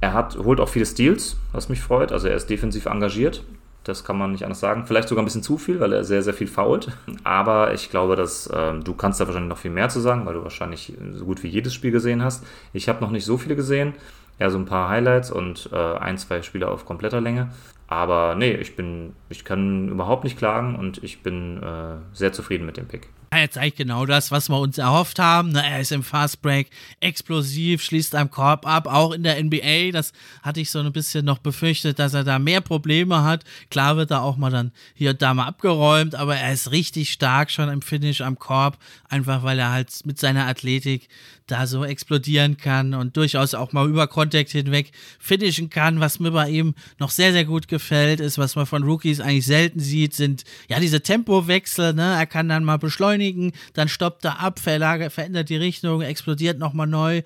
[0.00, 2.12] Er hat, holt auch viele Steals, was mich freut.
[2.12, 3.42] Also er ist defensiv engagiert.
[3.84, 4.84] Das kann man nicht anders sagen.
[4.86, 6.92] Vielleicht sogar ein bisschen zu viel, weil er sehr, sehr viel fault.
[7.24, 10.34] Aber ich glaube, dass äh, du kannst da wahrscheinlich noch viel mehr zu sagen, weil
[10.34, 12.44] du wahrscheinlich so gut wie jedes Spiel gesehen hast.
[12.72, 13.94] Ich habe noch nicht so viele gesehen
[14.38, 17.50] eher so ein paar Highlights und äh, ein, zwei Spiele auf kompletter Länge.
[17.88, 22.66] Aber nee, ich bin, ich kann überhaupt nicht klagen und ich bin äh, sehr zufrieden
[22.66, 23.08] mit dem Pick.
[23.30, 25.54] Er zeigt genau das, was wir uns erhofft haben.
[25.54, 29.90] Er ist im Fastbreak explosiv, schließt am Korb ab, auch in der NBA.
[29.92, 30.12] Das
[30.42, 33.44] hatte ich so ein bisschen noch befürchtet, dass er da mehr Probleme hat.
[33.70, 37.12] Klar wird er auch mal dann hier und da mal abgeräumt, aber er ist richtig
[37.12, 41.08] stark schon im Finish am Korb, einfach weil er halt mit seiner Athletik
[41.48, 45.98] da so explodieren kann und durchaus auch mal über Kontakt hinweg finishen kann.
[45.98, 49.46] Was mir bei ihm noch sehr, sehr gut gefällt, ist, was man von Rookies eigentlich
[49.46, 51.94] selten sieht, sind ja diese Tempowechsel.
[51.94, 52.16] Ne?
[52.18, 53.17] Er kann dann mal beschleunigen,
[53.74, 57.22] dann stoppt er ab, verändert die Richtung, explodiert nochmal neu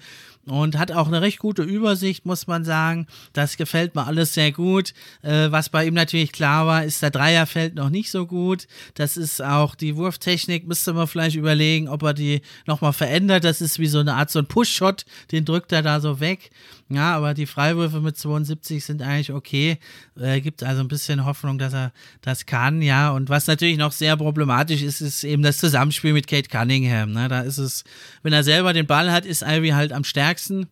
[0.46, 3.07] und hat auch eine recht gute Übersicht, muss man sagen.
[3.33, 4.92] Das gefällt mir alles sehr gut.
[5.22, 8.66] Äh, was bei ihm natürlich klar war, ist der Dreierfeld noch nicht so gut.
[8.94, 13.44] Das ist auch die Wurftechnik, müsste man vielleicht überlegen, ob er die nochmal verändert.
[13.44, 16.50] Das ist wie so eine Art so ein Push-Shot, den drückt er da so weg.
[16.94, 19.78] Ja, aber die Freiwürfe mit 72 sind eigentlich okay.
[20.18, 23.11] Äh, gibt also ein bisschen Hoffnung, dass er das kann, ja.
[23.11, 27.12] Und was natürlich noch sehr problematisch ist, ist eben das Zusammenspiel mit Kate Cunningham.
[27.12, 27.28] Ne?
[27.28, 27.85] Da ist es,
[28.22, 30.68] wenn er selber den Ball hat, ist Ivy halt am stärksten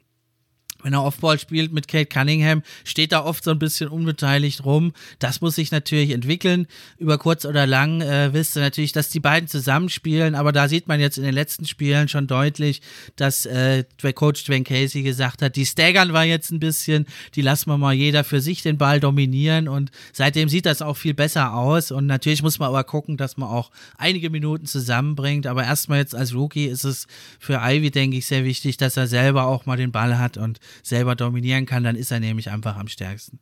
[0.82, 4.92] wenn er Offball spielt mit Kate Cunningham, steht da oft so ein bisschen unbeteiligt rum.
[5.18, 6.66] Das muss sich natürlich entwickeln.
[6.98, 10.88] Über kurz oder lang äh, willst du natürlich, dass die beiden zusammenspielen, aber da sieht
[10.88, 12.82] man jetzt in den letzten Spielen schon deutlich,
[13.16, 17.42] dass äh, der Coach Dwayne Casey gesagt hat, die staggern wir jetzt ein bisschen, die
[17.42, 19.68] lassen wir mal jeder für sich den Ball dominieren.
[19.68, 21.90] Und seitdem sieht das auch viel besser aus.
[21.90, 26.14] Und natürlich muss man aber gucken, dass man auch einige Minuten zusammenbringt, aber erstmal jetzt
[26.14, 27.06] als Rookie ist es
[27.38, 30.36] für Ivy, denke ich, sehr wichtig, dass er selber auch mal den Ball hat.
[30.36, 33.40] Und selber dominieren kann, dann ist er nämlich einfach am stärksten.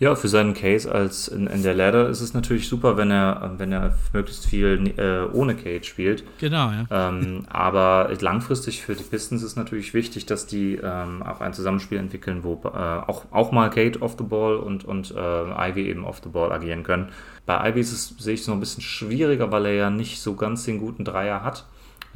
[0.00, 3.56] Ja, für seinen Case als in, in der Ladder ist es natürlich super, wenn er,
[3.58, 6.24] wenn er möglichst viel äh, ohne Cage spielt.
[6.38, 6.86] Genau, ja.
[6.90, 11.98] Ähm, aber langfristig für die Pistons ist natürlich wichtig, dass die ähm, auch ein Zusammenspiel
[11.98, 16.06] entwickeln, wo äh, auch, auch mal Kate off the ball und, und äh, Ivy eben
[16.06, 17.10] off the ball agieren können.
[17.44, 20.22] Bei Ivy ist es, sehe ich es noch ein bisschen schwieriger, weil er ja nicht
[20.22, 21.66] so ganz den guten Dreier hat.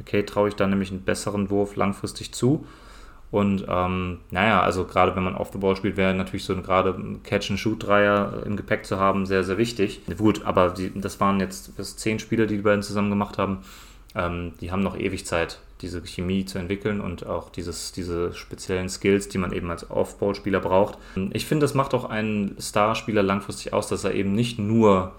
[0.05, 2.65] Kate traue ich da nämlich einen besseren Wurf langfristig zu.
[3.31, 6.63] Und ähm, naja, also gerade wenn man off the ball spielt, wäre natürlich so ein
[6.63, 10.01] gerade Catch-and-Shoot-Dreier im Gepäck zu haben sehr, sehr wichtig.
[10.17, 13.59] Gut, aber die, das waren jetzt bis zehn Spieler, die die beiden zusammen gemacht haben.
[14.15, 18.87] Ähm, die haben noch ewig Zeit, diese Chemie zu entwickeln und auch dieses, diese speziellen
[18.87, 20.97] Skills, die man eben als Off-Ball-Spieler braucht.
[21.33, 25.13] Ich finde, das macht auch einen Starspieler langfristig aus, dass er eben nicht nur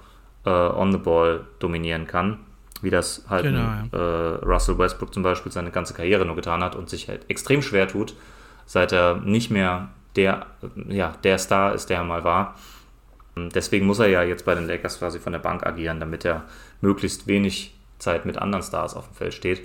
[0.47, 2.39] äh, on the ball dominieren kann,
[2.83, 6.77] wie das halt genau, äh, Russell Westbrook zum Beispiel seine ganze Karriere nur getan hat
[6.77, 8.15] und sich halt extrem schwer tut,
[8.67, 10.47] seit er nicht mehr der,
[10.89, 12.55] ja, der Star ist, der er mal war.
[13.37, 16.45] Deswegen muss er ja jetzt bei den Lakers quasi von der Bank agieren, damit er
[16.81, 19.63] möglichst wenig Zeit mit anderen Stars auf dem Feld steht.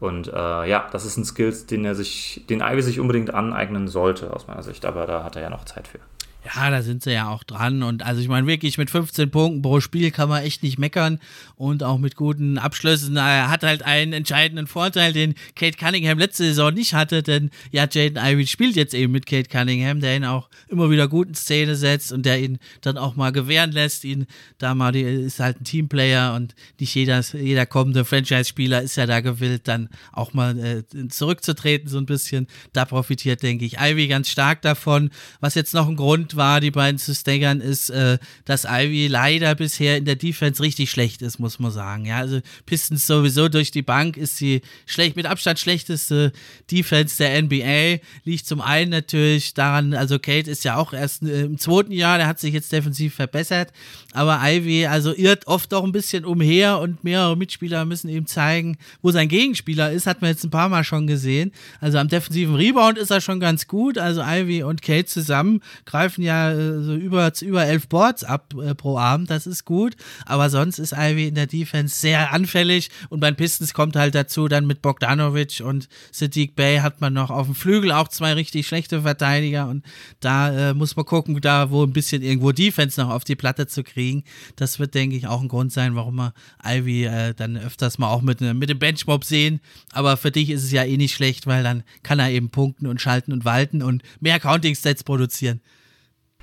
[0.00, 3.86] Und äh, ja, das ist ein Skill, den er sich, den Ivy sich unbedingt aneignen
[3.86, 6.00] sollte, aus meiner Sicht, aber da hat er ja noch Zeit für.
[6.44, 7.84] Ja, da sind sie ja auch dran.
[7.84, 11.20] Und also ich meine, wirklich mit 15 Punkten pro Spiel kann man echt nicht meckern.
[11.54, 13.16] Und auch mit guten Abschlüssen.
[13.16, 17.22] Er hat halt einen entscheidenden Vorteil, den Kate Cunningham letzte Saison nicht hatte.
[17.22, 21.06] Denn ja, Jaden Ivey spielt jetzt eben mit Kate Cunningham, der ihn auch immer wieder
[21.06, 24.02] gut in Szene setzt und der ihn dann auch mal gewähren lässt.
[24.02, 24.26] Ihn
[24.58, 29.06] da mal, die, ist halt ein Teamplayer und nicht jeder, jeder kommende Franchise-Spieler ist ja
[29.06, 32.48] da gewillt, dann auch mal äh, zurückzutreten so ein bisschen.
[32.72, 35.10] Da profitiert, denke ich, Ivy ganz stark davon.
[35.38, 39.54] Was jetzt noch ein Grund war, die beiden zu staggern, ist, äh, dass Ivy leider
[39.54, 42.06] bisher in der Defense richtig schlecht ist, muss man sagen.
[42.06, 46.32] Ja, also Pistons sowieso durch die Bank ist sie schlecht, mit Abstand schlechteste
[46.70, 48.02] Defense der NBA.
[48.24, 52.18] Liegt zum einen natürlich daran, also Kate ist ja auch erst äh, im zweiten Jahr,
[52.18, 53.72] der hat sich jetzt defensiv verbessert,
[54.12, 58.76] aber Ivy also irrt oft auch ein bisschen umher und mehrere Mitspieler müssen ihm zeigen,
[59.00, 61.52] wo sein Gegenspieler ist, hat man jetzt ein paar Mal schon gesehen.
[61.80, 66.21] Also am defensiven Rebound ist er schon ganz gut, also Ivy und Kate zusammen greifen
[66.22, 69.94] werfen ja äh, so über, über elf Boards ab äh, pro Abend, das ist gut.
[70.26, 74.14] Aber sonst ist Ivy in der Defense sehr anfällig und bei den Pistons kommt halt
[74.14, 78.32] dazu, dann mit Bogdanovic und Sadiq Bay hat man noch auf dem Flügel auch zwei
[78.34, 79.84] richtig schlechte Verteidiger und
[80.20, 83.66] da äh, muss man gucken, da wo ein bisschen irgendwo Defense noch auf die Platte
[83.66, 84.24] zu kriegen.
[84.56, 88.08] Das wird, denke ich, auch ein Grund sein, warum wir Ivy äh, dann öfters mal
[88.08, 89.60] auch mit, mit dem Benchmob sehen.
[89.92, 92.86] Aber für dich ist es ja eh nicht schlecht, weil dann kann er eben punkten
[92.86, 95.60] und schalten und walten und mehr Counting-Stats produzieren.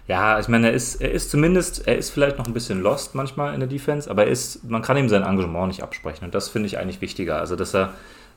[0.10, 3.14] Ja, ich meine, er ist, er ist zumindest, er ist vielleicht noch ein bisschen lost
[3.14, 6.34] manchmal in der Defense, aber er ist, man kann ihm sein Engagement nicht absprechen und
[6.34, 7.38] das finde ich eigentlich wichtiger.
[7.38, 7.94] Also, dass er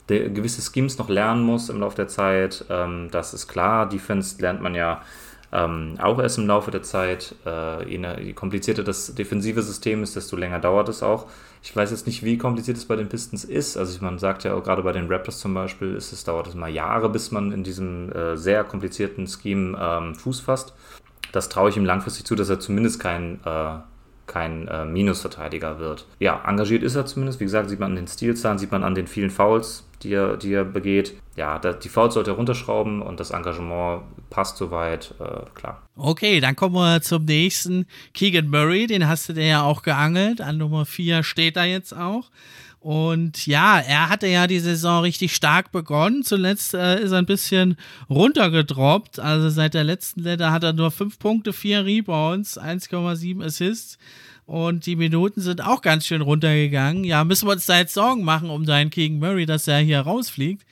[0.07, 3.89] gewisse Schemes noch lernen muss im Laufe der Zeit, ähm, das ist klar.
[3.89, 5.01] Defense lernt man ja
[5.51, 7.35] ähm, auch erst im Laufe der Zeit.
[7.47, 11.27] Äh, je komplizierter das defensive System ist, desto länger dauert es auch.
[11.63, 13.79] Ich weiß jetzt nicht, wie kompliziert es bei den Pistons ist.
[13.79, 16.55] Also man sagt ja auch gerade bei den Raptors zum Beispiel, ist es dauert es
[16.55, 20.75] mal Jahre, bis man in diesem äh, sehr komplizierten Scheme ähm, Fuß fasst.
[21.33, 23.75] Das traue ich ihm langfristig zu, dass er zumindest kein, äh,
[24.27, 26.07] kein äh, Minusverteidiger wird.
[26.19, 27.41] Ja, engagiert ist er zumindest.
[27.41, 30.37] Wie gesagt, sieht man an den Stilzahlen, sieht man an den vielen Fouls, die er,
[30.37, 31.15] die er begeht.
[31.35, 35.83] Ja, da, die Fouls sollte er runterschrauben und das Engagement passt soweit, äh, klar.
[35.97, 37.87] Okay, dann kommen wir zum nächsten.
[38.15, 40.41] Keegan Murray, den hast du dir ja auch geangelt.
[40.41, 42.31] An Nummer 4 steht er jetzt auch.
[42.83, 46.25] Und ja, er hatte ja die Saison richtig stark begonnen.
[46.25, 47.77] Zuletzt äh, ist er ein bisschen
[48.11, 49.21] runtergedroppt.
[49.21, 53.99] Also seit der letzten Letter hat er nur 5 Punkte, 4 Rebounds, 1,7 Assists.
[54.47, 57.05] Und die Minuten sind auch ganz schön runtergegangen.
[57.05, 60.01] Ja, müssen wir uns da jetzt Sorgen machen um seinen King Murray, dass er hier
[60.01, 60.67] rausfliegt?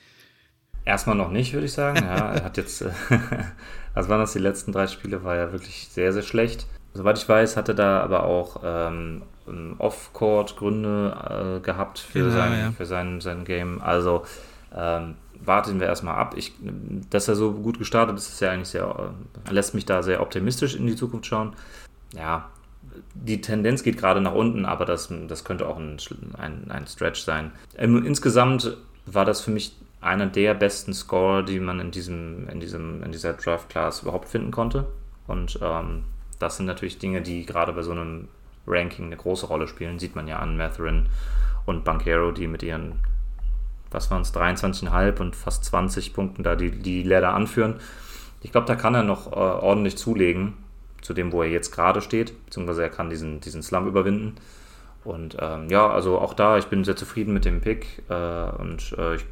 [0.83, 2.03] Erstmal noch nicht, würde ich sagen.
[2.03, 2.83] Ja, er hat jetzt,
[3.93, 6.67] was waren das, die letzten drei Spiele, war ja wirklich sehr, sehr schlecht.
[6.93, 9.21] Soweit ich weiß, hatte da aber auch ähm,
[9.77, 12.71] Off-Court Gründe äh, gehabt für, genau, sein, ja.
[12.71, 13.81] für sein, sein Game.
[13.81, 14.25] Also
[14.75, 16.35] ähm, warten wir erstmal ab.
[16.37, 16.53] Ich,
[17.09, 19.13] dass er so gut gestartet ist, ist ja eigentlich sehr,
[19.47, 21.53] äh, lässt mich da sehr optimistisch in die Zukunft schauen.
[22.13, 22.49] Ja,
[23.13, 25.97] die Tendenz geht gerade nach unten, aber das, das könnte auch ein,
[26.37, 27.51] ein, ein Stretch sein.
[27.77, 32.59] Ähm, insgesamt war das für mich einer der besten Scorer, die man in, diesem, in,
[32.59, 34.87] diesem, in dieser Draft-Class überhaupt finden konnte.
[35.27, 36.03] Und ähm,
[36.39, 38.27] das sind natürlich Dinge, die gerade bei so einem
[38.67, 39.99] Ranking eine große Rolle spielen.
[39.99, 41.07] Sieht man ja an Matherin
[41.65, 42.99] und Bankero, die mit ihren,
[43.89, 47.75] was waren es, 23,5 und fast 20 Punkten da die, die Ladder anführen.
[48.41, 50.53] Ich glaube, da kann er noch äh, ordentlich zulegen
[51.01, 54.35] zu dem, wo er jetzt gerade steht, beziehungsweise er kann diesen, diesen Slum überwinden.
[55.03, 58.95] Und ähm, ja, also auch da, ich bin sehr zufrieden mit dem Pick äh, und
[58.97, 59.25] äh, ich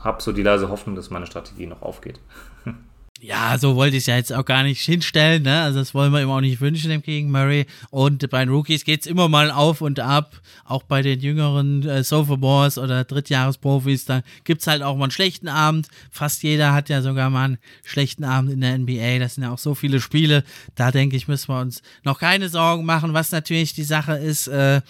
[0.00, 2.20] habe so die leise Hoffnung, dass meine Strategie noch aufgeht.
[3.26, 5.62] Ja, so wollte ich es ja jetzt auch gar nicht hinstellen, ne?
[5.62, 7.64] Also das wollen wir ihm auch nicht wünschen dem gegen Murray.
[7.88, 10.42] Und bei den Rookies geht es immer mal auf und ab.
[10.66, 15.10] Auch bei den jüngeren äh, Sophomores oder Drittjahresprofis, da gibt es halt auch mal einen
[15.10, 15.88] schlechten Abend.
[16.10, 19.20] Fast jeder hat ja sogar mal einen schlechten Abend in der NBA.
[19.20, 20.44] Das sind ja auch so viele Spiele.
[20.74, 23.14] Da denke ich, müssen wir uns noch keine Sorgen machen.
[23.14, 24.82] Was natürlich die Sache ist, äh,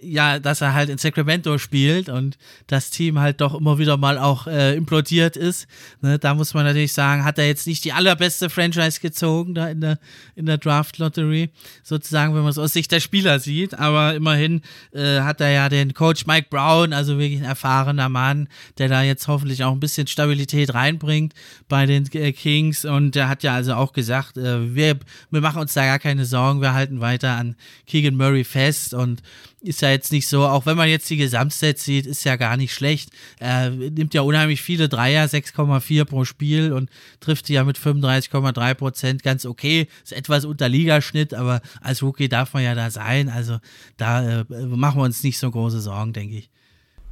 [0.00, 4.18] ja, dass er halt in Sacramento spielt und das Team halt doch immer wieder mal
[4.18, 5.66] auch äh, implodiert ist.
[6.00, 9.68] Ne, da muss man natürlich sagen, hat er jetzt nicht die allerbeste Franchise gezogen da
[9.68, 9.98] in der,
[10.36, 11.50] in der Draft Lottery,
[11.82, 13.78] sozusagen, wenn man es aus Sicht der Spieler sieht.
[13.78, 18.48] Aber immerhin äh, hat er ja den Coach Mike Brown, also wirklich ein erfahrener Mann,
[18.78, 21.34] der da jetzt hoffentlich auch ein bisschen Stabilität reinbringt
[21.68, 22.84] bei den äh, Kings.
[22.84, 24.98] Und der hat ja also auch gesagt, äh, wir,
[25.30, 27.56] wir machen uns da gar keine Sorgen, wir halten weiter an
[27.86, 29.22] Keegan Murray fest und
[29.60, 32.56] ist ja jetzt nicht so, auch wenn man jetzt die Gesamtstats sieht, ist ja gar
[32.56, 33.10] nicht schlecht.
[33.38, 36.90] Er nimmt ja unheimlich viele Dreier, 6,4 pro Spiel und
[37.20, 39.88] trifft die ja mit 35,3 Prozent ganz okay.
[40.04, 43.28] Ist etwas unter Ligaschnitt, aber als Rookie darf man ja da sein.
[43.28, 43.58] Also
[43.96, 46.50] da äh, machen wir uns nicht so große Sorgen, denke ich.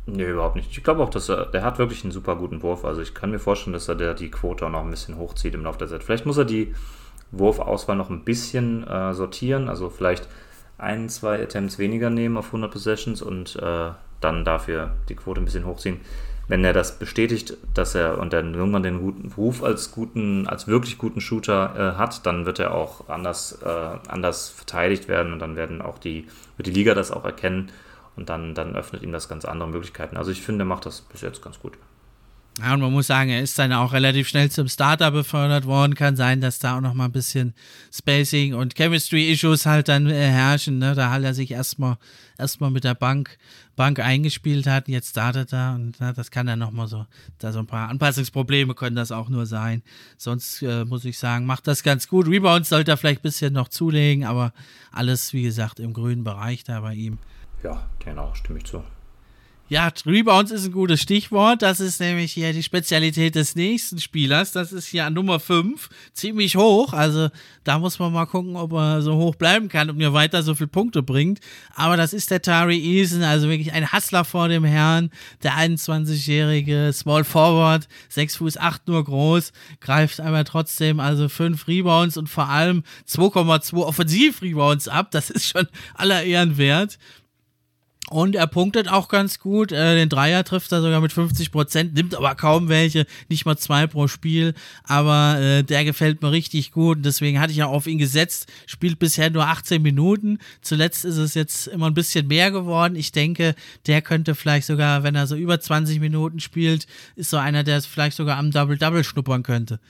[0.07, 0.71] Nee, überhaupt nicht.
[0.71, 2.85] Ich glaube auch, dass er, der hat wirklich einen super guten Wurf.
[2.85, 5.55] Also ich kann mir vorstellen, dass er der, die Quote auch noch ein bisschen hochzieht
[5.55, 6.05] im Laufe der Zeit.
[6.05, 6.73] Vielleicht muss er die
[7.33, 9.69] Wurfauswahl noch ein bisschen äh, sortieren.
[9.69, 10.29] Also vielleicht
[10.79, 15.45] ein, zwei Attempts weniger nehmen auf 100 Possessions und äh, dann dafür die Quote ein
[15.45, 16.01] bisschen hochziehen.
[16.49, 20.69] Wenn er das bestätigt, dass er und dann irgendwann den guten Ruf als guten, als
[20.69, 23.69] wirklich guten Shooter äh, hat, dann wird er auch anders, äh,
[24.09, 27.73] anders verteidigt werden und dann werden auch die, wird die Liga das auch erkennen
[28.15, 30.17] und dann, dann öffnet ihm das ganz andere Möglichkeiten.
[30.17, 31.73] Also ich finde, er macht das bis jetzt ganz gut.
[32.59, 35.95] Ja, und man muss sagen, er ist dann auch relativ schnell zum Starter befördert worden.
[35.95, 37.53] Kann sein, dass da auch noch mal ein bisschen
[37.93, 40.79] Spacing und Chemistry-Issues halt dann äh, herrschen.
[40.79, 40.95] Ne?
[40.95, 41.99] Da halt er sich erstmal
[42.39, 43.37] erstmal mit der Bank,
[43.77, 44.89] Bank eingespielt hat.
[44.89, 47.05] Jetzt startet er und na, das kann dann noch mal so,
[47.39, 49.83] da so ein paar Anpassungsprobleme können das auch nur sein.
[50.17, 52.27] Sonst äh, muss ich sagen, macht das ganz gut.
[52.27, 54.53] Rebounds sollte er vielleicht ein bisschen noch zulegen, aber
[54.93, 57.19] alles, wie gesagt, im grünen Bereich da bei ihm.
[57.63, 58.83] Ja, genau, stimme ich zu.
[59.69, 61.61] Ja, Rebounds ist ein gutes Stichwort.
[61.61, 64.53] Das ist nämlich hier die Spezialität des nächsten Spielers.
[64.53, 65.89] Das ist hier an Nummer 5.
[66.13, 66.93] Ziemlich hoch.
[66.93, 67.31] Also
[67.65, 70.55] da muss man mal gucken, ob er so hoch bleiben kann und mir weiter so
[70.55, 71.41] viele Punkte bringt.
[71.75, 75.11] Aber das ist der Tari Eason, also wirklich ein Hustler vor dem Herrn.
[75.43, 79.51] Der 21-jährige Small Forward, 6 Fuß 8 nur groß,
[79.81, 85.11] greift aber trotzdem also 5 Rebounds und vor allem 2,2 Offensiv-Rebounds ab.
[85.11, 86.99] Das ist schon aller Ehren wert.
[88.09, 89.73] Und er punktet auch ganz gut.
[89.73, 93.57] Äh, den Dreier trifft er sogar mit 50 Prozent, nimmt aber kaum welche, nicht mal
[93.57, 94.55] zwei pro Spiel.
[94.85, 96.99] Aber äh, der gefällt mir richtig gut.
[97.05, 98.53] Deswegen hatte ich ja auf ihn gesetzt.
[98.67, 100.39] Spielt bisher nur 18 Minuten.
[100.61, 102.95] Zuletzt ist es jetzt immer ein bisschen mehr geworden.
[102.95, 107.39] Ich denke, der könnte vielleicht sogar, wenn er so über 20 Minuten spielt, ist so
[107.39, 109.81] einer, der es vielleicht sogar am Double-Double schnuppern könnte.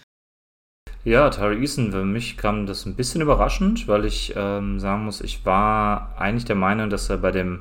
[1.04, 5.20] Ja, Tari Eason, für mich kam das ein bisschen überraschend, weil ich ähm, sagen muss,
[5.20, 7.60] ich war eigentlich der Meinung, dass er bei dem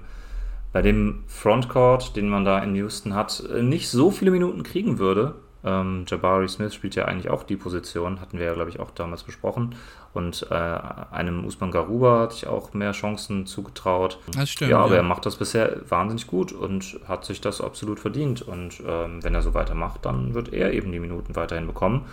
[0.75, 4.99] bei dem Frontcourt, den man da in Houston hat, äh, nicht so viele Minuten kriegen
[4.99, 5.35] würde.
[5.63, 8.91] Ähm, Jabari Smith spielt ja eigentlich auch die Position, hatten wir ja, glaube ich, auch
[8.91, 9.75] damals besprochen.
[10.13, 14.19] Und äh, einem Usman Garuba hatte ich auch mehr Chancen zugetraut.
[14.33, 14.71] Das stimmt.
[14.71, 14.97] Ja, aber ja.
[14.97, 18.41] er macht das bisher wahnsinnig gut und hat sich das absolut verdient.
[18.41, 22.05] Und ähm, wenn er so weitermacht, dann wird er eben die Minuten weiterhin bekommen.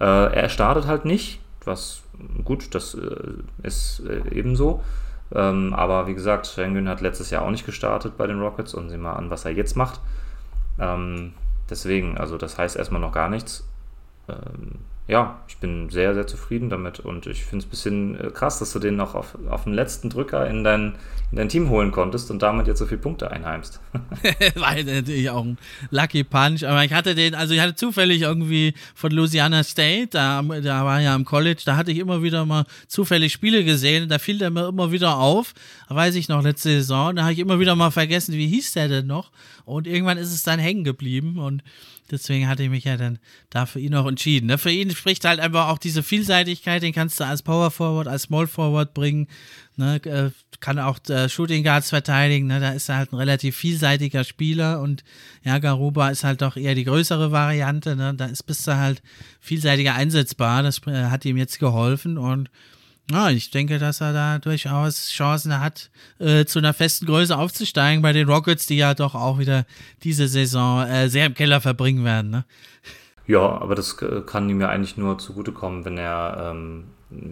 [0.00, 2.02] Äh, er startet halt nicht, was
[2.44, 3.08] gut, das äh,
[3.62, 4.82] ist äh, ebenso.
[5.34, 8.90] Ähm, aber wie gesagt, Schengen hat letztes Jahr auch nicht gestartet bei den Rockets und
[8.90, 10.00] sieh mal an, was er jetzt macht.
[10.78, 11.32] Ähm,
[11.70, 13.66] deswegen, also das heißt erstmal noch gar nichts.
[14.28, 18.30] Ähm, ja, ich bin sehr, sehr zufrieden damit und ich finde es ein bisschen äh,
[18.30, 20.94] krass, dass du den noch auf, auf den letzten Drücker in dein,
[21.32, 23.80] in dein Team holen konntest und damit jetzt so viele Punkte einheimst.
[24.54, 25.58] War natürlich auch ein
[25.90, 30.40] Lucky Punch, aber ich hatte den, also ich hatte zufällig irgendwie von Louisiana State, da,
[30.40, 34.20] da war ja im College, da hatte ich immer wieder mal zufällig Spiele gesehen, da
[34.20, 35.52] fiel der mir immer wieder auf,
[35.88, 38.86] weiß ich noch, letzte Saison, da habe ich immer wieder mal vergessen, wie hieß der
[38.86, 39.32] denn noch
[39.64, 41.62] und irgendwann ist es dann hängen geblieben und
[42.10, 44.46] Deswegen hatte ich mich ja dann da für ihn auch entschieden.
[44.46, 44.58] Ne?
[44.58, 48.22] Für ihn spricht halt einfach auch diese Vielseitigkeit, den kannst du als Power Forward, als
[48.22, 49.28] Small Forward bringen.
[49.76, 49.96] Ne?
[50.04, 50.30] Äh,
[50.60, 52.46] kann auch äh, Shooting Guards verteidigen.
[52.46, 52.60] Ne?
[52.60, 55.04] Da ist er halt ein relativ vielseitiger Spieler und
[55.42, 57.96] ja, Garuba ist halt doch eher die größere Variante.
[57.96, 58.14] Ne?
[58.14, 59.02] Da ist, bist du halt
[59.40, 60.62] vielseitiger einsetzbar.
[60.62, 62.50] Das äh, hat ihm jetzt geholfen und
[63.10, 68.02] ja, ich denke, dass er da durchaus Chancen hat, äh, zu einer festen Größe aufzusteigen
[68.02, 69.66] bei den Rockets, die ja doch auch wieder
[70.02, 72.30] diese Saison äh, sehr im Keller verbringen werden.
[72.30, 72.44] Ne?
[73.26, 76.84] Ja, aber das kann ihm ja eigentlich nur zugutekommen, wenn er, ähm,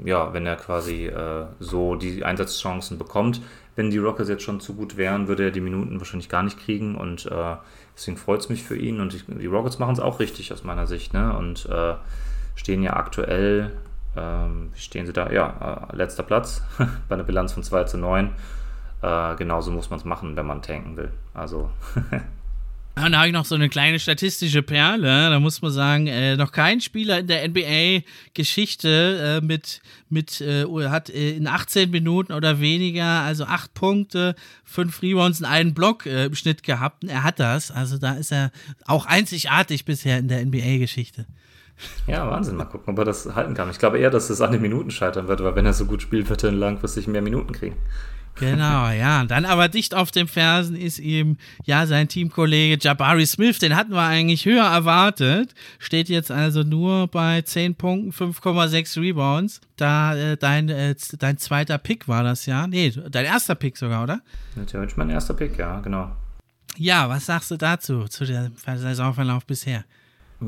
[0.04, 3.40] ja, wenn er quasi äh, so die Einsatzchancen bekommt.
[3.76, 6.58] Wenn die Rockets jetzt schon zu gut wären, würde er die Minuten wahrscheinlich gar nicht
[6.58, 7.56] kriegen und äh,
[7.96, 10.64] deswegen freut es mich für ihn und die, die Rockets machen es auch richtig aus
[10.64, 11.36] meiner Sicht ne?
[11.36, 11.94] und äh,
[12.56, 13.72] stehen ja aktuell
[14.16, 15.30] ähm, stehen sie da?
[15.30, 16.62] Ja, äh, letzter Platz
[17.08, 18.30] bei einer Bilanz von 2 zu 9.
[19.02, 21.11] Äh, genauso muss man es machen, wenn man tanken will.
[21.34, 21.70] Also.
[22.96, 25.30] Und da habe ich noch so eine kleine statistische Perle.
[25.30, 30.66] Da muss man sagen, äh, noch kein Spieler in der NBA-Geschichte äh, mit, mit äh,
[30.88, 34.34] hat äh, in 18 Minuten oder weniger, also 8 Punkte,
[34.64, 37.04] 5 Rebounds und einen Block äh, im Schnitt gehabt.
[37.04, 37.70] Und er hat das.
[37.70, 38.50] Also da ist er
[38.86, 41.26] auch einzigartig bisher in der NBA-Geschichte.
[42.07, 42.57] Ja, Wahnsinn.
[42.57, 43.70] Mal gucken, ob er das halten kann.
[43.70, 46.03] Ich glaube eher, dass es an den Minuten scheitern wird, weil wenn er so gut
[46.03, 47.76] spielt, wird er langfristig mehr Minuten kriegen.
[48.37, 49.24] Genau, ja.
[49.24, 53.93] Dann aber dicht auf den Fersen ist ihm, ja, sein Teamkollege Jabari Smith, den hatten
[53.93, 55.55] wir eigentlich höher erwartet.
[55.78, 59.61] Steht jetzt also nur bei 10 Punkten, 5,6 Rebounds.
[59.76, 62.66] Da äh, dein, äh, dein zweiter Pick war das ja.
[62.66, 64.20] Nee, dein erster Pick sogar, oder?
[64.57, 66.11] Natürlich mein erster Pick, ja, genau.
[66.76, 69.85] Ja, was sagst du dazu, zu dem Saisonverlauf bisher?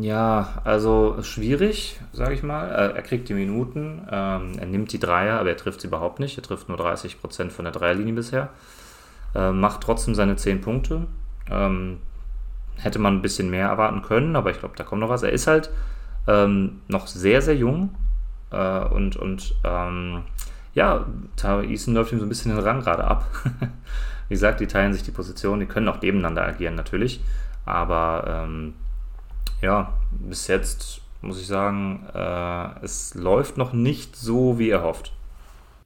[0.00, 2.68] Ja, also schwierig, sage ich mal.
[2.68, 6.38] Er kriegt die Minuten, ähm, er nimmt die Dreier, aber er trifft sie überhaupt nicht.
[6.38, 8.48] Er trifft nur 30% von der Dreierlinie bisher.
[9.34, 11.06] Äh, macht trotzdem seine 10 Punkte.
[11.50, 11.98] Ähm,
[12.76, 15.22] hätte man ein bisschen mehr erwarten können, aber ich glaube, da kommt noch was.
[15.22, 15.70] Er ist halt
[16.26, 17.94] ähm, noch sehr, sehr jung
[18.50, 20.22] äh, und, und ähm,
[20.74, 21.04] ja,
[21.44, 23.26] Eason läuft ihm so ein bisschen den Rang gerade ab.
[24.28, 27.22] Wie gesagt, die teilen sich die Position, die können auch nebeneinander agieren natürlich,
[27.66, 28.72] aber ähm,
[29.62, 35.12] ja, bis jetzt muss ich sagen, äh, es läuft noch nicht so, wie er hofft.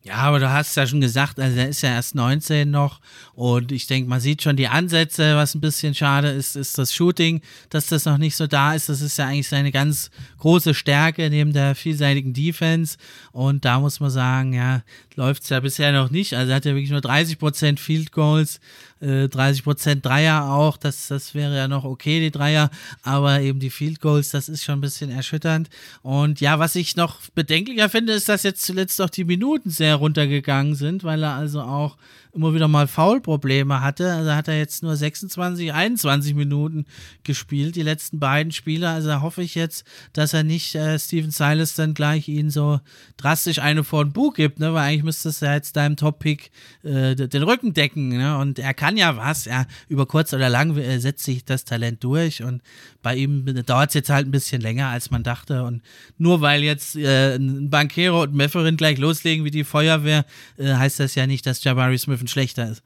[0.03, 3.01] Ja, aber du hast ja schon gesagt, also er ist ja erst 19 noch
[3.37, 6.95] und ich denke, man sieht schon die Ansätze, was ein bisschen schade ist, ist das
[6.95, 8.89] Shooting, dass das noch nicht so da ist.
[8.89, 12.97] Das ist ja eigentlich seine ganz große Stärke neben der vielseitigen Defense
[13.33, 14.83] und da muss man sagen, ja,
[15.17, 16.33] läuft es ja bisher noch nicht.
[16.33, 18.59] Also er hat ja wirklich nur 30% Field Goals,
[19.01, 22.71] äh, 30% Dreier auch, das, das wäre ja noch okay, die Dreier,
[23.03, 25.69] aber eben die Field Goals, das ist schon ein bisschen erschütternd.
[26.01, 29.97] Und ja, was ich noch bedenklicher finde, ist, dass jetzt zuletzt auch die Minuten sehr
[29.97, 31.99] runtergegangen sind, weil er also auch
[32.37, 34.13] immer wieder mal Foulprobleme hatte.
[34.13, 36.85] Also hat er jetzt nur 26, 21 Minuten
[37.25, 38.89] gespielt, die letzten beiden Spiele.
[38.89, 42.81] Also hoffe ich jetzt, dass er nicht äh, Steven Silas dann gleich ihn so
[43.17, 44.75] drastisch eine vor den Bug gibt, ne?
[44.75, 46.51] weil eigentlich müsste es ja jetzt deinem Top-Pick
[46.83, 48.09] äh, den Rücken decken.
[48.09, 48.37] Ne?
[48.37, 52.05] Und er kann ja was, ja, über kurz oder lang äh, setzt sich das Talent
[52.05, 52.63] durch und
[53.03, 55.63] bei ihm dauert es jetzt halt ein bisschen länger, als man dachte.
[55.63, 55.81] Und
[56.19, 60.27] nur weil jetzt äh, ein Bankero und Mefferin gleich loslegen wie die Feuerwehr,
[60.59, 62.83] äh, heißt das ja nicht, dass Jabari Smith ein schlechter ist.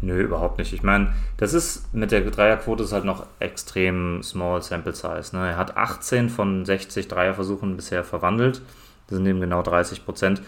[0.00, 0.72] Nö, überhaupt nicht.
[0.72, 5.36] Ich meine, das ist mit der Dreierquote ist halt noch extrem small sample size.
[5.36, 5.50] Ne?
[5.50, 8.62] Er hat 18 von 60 Dreierversuchen bisher verwandelt.
[9.08, 10.40] Das sind eben genau 30 Prozent.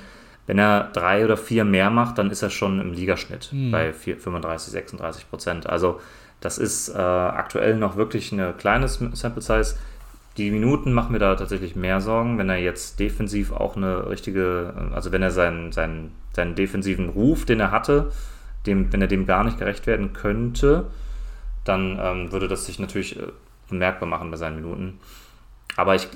[0.47, 3.71] Wenn er drei oder vier mehr macht, dann ist er schon im Ligaschnitt hm.
[3.71, 5.69] bei 4, 35, 36 Prozent.
[5.69, 6.01] Also
[6.41, 9.77] das ist äh, aktuell noch wirklich eine kleine Sample Size.
[10.37, 14.91] Die Minuten machen mir da tatsächlich mehr Sorgen, wenn er jetzt defensiv auch eine richtige,
[14.95, 18.13] also wenn er seinen, seinen, seinen defensiven Ruf, den er hatte,
[18.67, 20.87] dem, wenn er dem gar nicht gerecht werden könnte,
[21.65, 23.27] dann ähm, würde das sich natürlich äh,
[23.69, 24.99] bemerkbar machen bei seinen Minuten.
[25.77, 26.09] Aber ich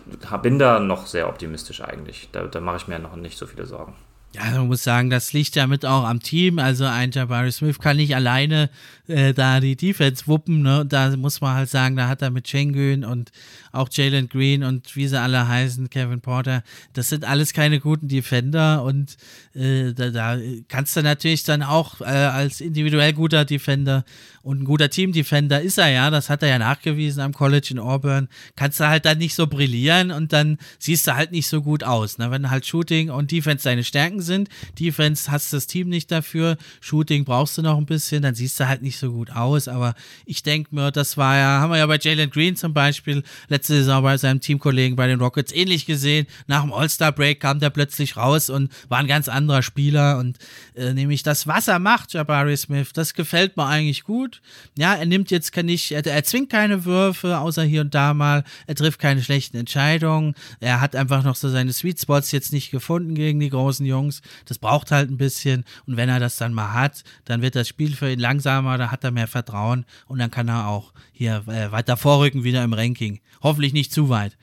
[0.43, 2.29] bin da noch sehr optimistisch eigentlich.
[2.33, 3.95] Da, da mache ich mir noch nicht so viele Sorgen.
[4.35, 6.59] Ja, man muss sagen, das liegt damit auch am Team.
[6.59, 8.69] Also ein Jabari Smith kann nicht alleine
[9.07, 10.61] äh, da die Defense wuppen.
[10.61, 10.85] Ne?
[10.85, 13.31] Da muss man halt sagen, da hat er mit Schengen und
[13.75, 16.63] auch Jalen Green und wie sie alle heißen, Kevin Porter,
[16.93, 19.17] das sind alles keine guten Defender und
[19.55, 24.05] äh, da, da, kannst du natürlich dann auch äh, als individuell guter Defender
[24.43, 27.79] und ein guter Team-Defender ist er ja, das hat er ja nachgewiesen am College in
[27.79, 31.63] Auburn, kannst du halt dann nicht so brillieren und dann siehst du halt nicht so
[31.63, 32.19] gut aus.
[32.19, 32.31] Ne?
[32.31, 37.25] Wenn halt Shooting und Defense deine Stärken sind, Defense hast das Team nicht dafür, Shooting
[37.25, 39.95] brauchst du noch ein bisschen, dann siehst du halt nicht so gut aus, aber
[40.27, 43.23] ich denke mir, das war ja, haben wir ja bei Jalen Green zum Beispiel
[43.65, 47.71] letzte Saison bei seinem Teamkollegen bei den Rockets ähnlich gesehen, nach dem All-Star-Break kam der
[47.71, 50.19] plötzlich raus und war ein ganz anderer Spieler.
[50.19, 50.37] Und
[50.75, 54.43] äh, nämlich das, was er macht, Jabari Smith, das gefällt mir eigentlich gut.
[54.77, 58.13] Ja, er nimmt jetzt kann nicht, er, er zwingt keine Würfe, außer hier und da
[58.13, 62.53] mal, er trifft keine schlechten Entscheidungen, er hat einfach noch so seine Sweet Spots jetzt
[62.53, 65.65] nicht gefunden gegen die großen Jungs, das braucht halt ein bisschen.
[65.87, 68.91] Und wenn er das dann mal hat, dann wird das Spiel für ihn langsamer, da
[68.91, 72.75] hat er mehr Vertrauen und dann kann er auch hier äh, weiter vorrücken wieder im
[72.75, 73.21] Ranking.
[73.45, 74.37] Hoffentlich nicht zu weit.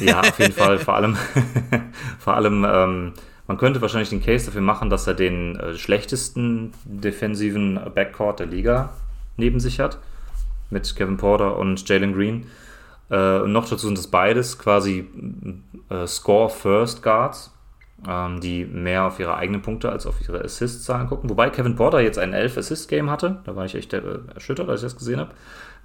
[0.00, 1.16] Ja, auf jeden Fall, vor allem,
[2.18, 3.12] vor allem ähm,
[3.46, 8.46] man könnte wahrscheinlich den Case dafür machen, dass er den äh, schlechtesten defensiven Backcourt der
[8.46, 8.90] Liga
[9.36, 9.98] neben sich hat.
[10.70, 12.46] Mit Kevin Porter und Jalen Green.
[13.10, 15.06] Äh, und noch dazu sind es beides quasi
[15.90, 17.52] äh, Score-First Guards,
[18.08, 21.28] ähm, die mehr auf ihre eigenen Punkte als auf ihre Assist-Zahlen gucken.
[21.28, 23.40] Wobei Kevin Porter jetzt ein 11-Assist-Game hatte.
[23.44, 24.00] Da war ich echt äh,
[24.34, 25.32] erschüttert, als ich das gesehen habe.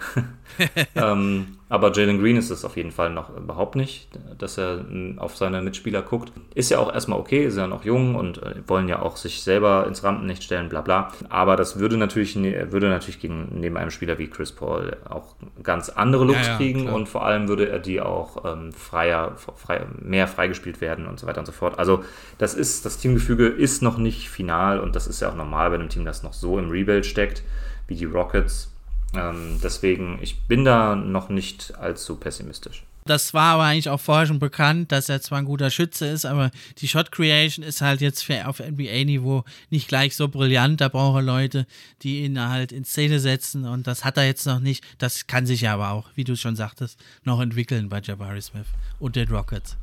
[0.96, 4.86] ähm, aber Jalen Green ist es auf jeden Fall noch überhaupt nicht, dass er
[5.18, 6.32] auf seine Mitspieler guckt.
[6.56, 9.44] Ist ja auch erstmal okay, ist ja noch jung und äh, wollen ja auch sich
[9.44, 11.12] selber ins Rampenlicht stellen, bla bla.
[11.30, 15.36] Aber das würde natürlich, ne, würde natürlich gegen, neben einem Spieler wie Chris Paul auch
[15.62, 16.96] ganz andere Looks ja, ja, kriegen klar.
[16.96, 21.28] und vor allem würde er die auch ähm, freier, frei, mehr freigespielt werden und so
[21.28, 21.78] weiter und so fort.
[21.78, 22.04] Also
[22.40, 25.76] das ist, das Teamgefüge ist noch nicht final und das ist ja auch normal bei
[25.76, 27.44] einem Team, das noch so im Rebuild steckt,
[27.88, 28.72] wie die Rockets.
[29.14, 32.84] Ähm, deswegen, ich bin da noch nicht allzu pessimistisch.
[33.06, 36.26] Das war aber eigentlich auch vorher schon bekannt, dass er zwar ein guter Schütze ist,
[36.26, 40.80] aber die Shot Creation ist halt jetzt für, auf NBA-Niveau nicht gleich so brillant.
[40.80, 41.66] Da braucht er Leute,
[42.04, 44.84] die ihn halt in Szene setzen und das hat er jetzt noch nicht.
[45.00, 48.68] Das kann sich aber auch, wie du schon sagtest, noch entwickeln bei Jabari Smith
[49.00, 49.76] und den Rockets.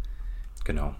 [0.65, 0.95] Genau.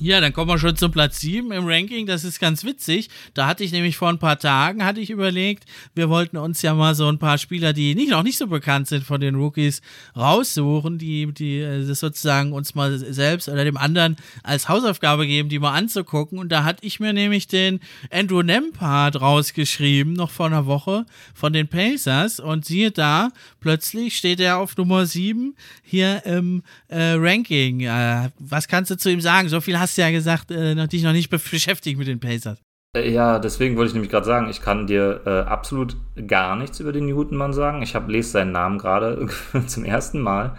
[0.00, 2.06] Ja, dann kommen wir schon zum Platz 7 im Ranking.
[2.06, 3.08] Das ist ganz witzig.
[3.32, 6.74] Da hatte ich nämlich vor ein paar Tagen, hatte ich überlegt, wir wollten uns ja
[6.74, 9.82] mal so ein paar Spieler, die nicht, noch nicht so bekannt sind von den Rookies,
[10.16, 15.48] raussuchen, die, die äh, das sozusagen uns mal selbst oder dem anderen als Hausaufgabe geben,
[15.48, 16.40] die mal anzugucken.
[16.40, 17.78] Und da hatte ich mir nämlich den
[18.10, 22.40] Andrew Nempard rausgeschrieben, noch vor einer Woche, von den Pacers.
[22.40, 23.30] Und siehe da,
[23.60, 27.80] plötzlich steht er auf Nummer 7 hier im äh, Ranking.
[27.82, 29.48] Äh, was kannst du zu ihm sagen?
[29.48, 32.58] So viel hast ja gesagt, äh, dich noch nicht beschäftigt mit den Pacers.
[32.96, 36.80] Äh, ja, deswegen wollte ich nämlich gerade sagen, ich kann dir äh, absolut gar nichts
[36.80, 37.82] über den Newtonmann sagen.
[37.82, 39.28] Ich habe lese seinen Namen gerade
[39.66, 40.56] zum ersten Mal.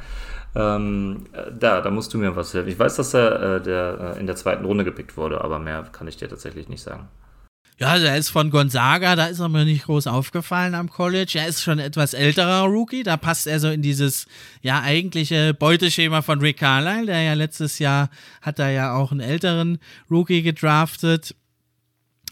[0.55, 2.69] Ähm, äh, da, da musst du mir was helfen.
[2.69, 5.83] Ich weiß, dass er äh, der, äh, in der zweiten Runde gepickt wurde, aber mehr
[5.91, 7.07] kann ich dir tatsächlich nicht sagen.
[7.77, 11.33] Ja, also er ist von Gonzaga, da ist er mir nicht groß aufgefallen am College.
[11.35, 14.27] Er ist schon etwas älterer Rookie, da passt er so in dieses
[14.61, 18.09] ja eigentliche Beuteschema von Rick Carlisle, der ja letztes Jahr
[18.41, 21.35] hat er ja auch einen älteren Rookie gedraftet.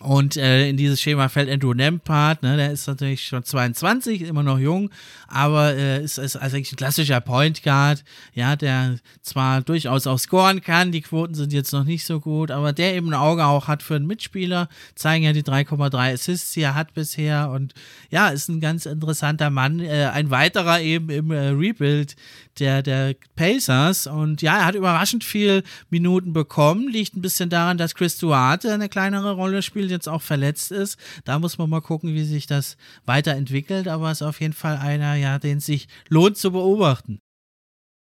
[0.04, 4.43] Und äh, in dieses Schema fällt Andrew Nempart, ne, der ist natürlich schon 22, immer
[4.43, 4.89] noch jung,
[5.30, 10.62] aber äh, ist, ist eigentlich ein klassischer Point Guard, ja, der zwar durchaus auch scoren
[10.62, 13.70] kann, die Quoten sind jetzt noch nicht so gut, aber der eben ein Auge auch
[13.70, 17.49] hat für einen Mitspieler, zeigen ja die 3,3 Assists, die er hat bisher.
[17.49, 17.74] Und
[18.10, 22.18] ja, ist ein ganz interessanter Mann, äh, ein weiterer eben im äh, Rebuild
[22.60, 24.08] der, der Pacers.
[24.08, 28.74] Und ja, er hat überraschend viel Minuten bekommen, liegt ein bisschen daran, dass Chris Duarte
[28.74, 30.98] eine kleinere Rolle spielt, jetzt auch verletzt ist.
[31.26, 34.78] Da muss man mal gucken, wie sich das weiterentwickelt, aber es ist auf jeden Fall
[34.78, 37.20] einer, ja, den es sich lohnt zu beobachten.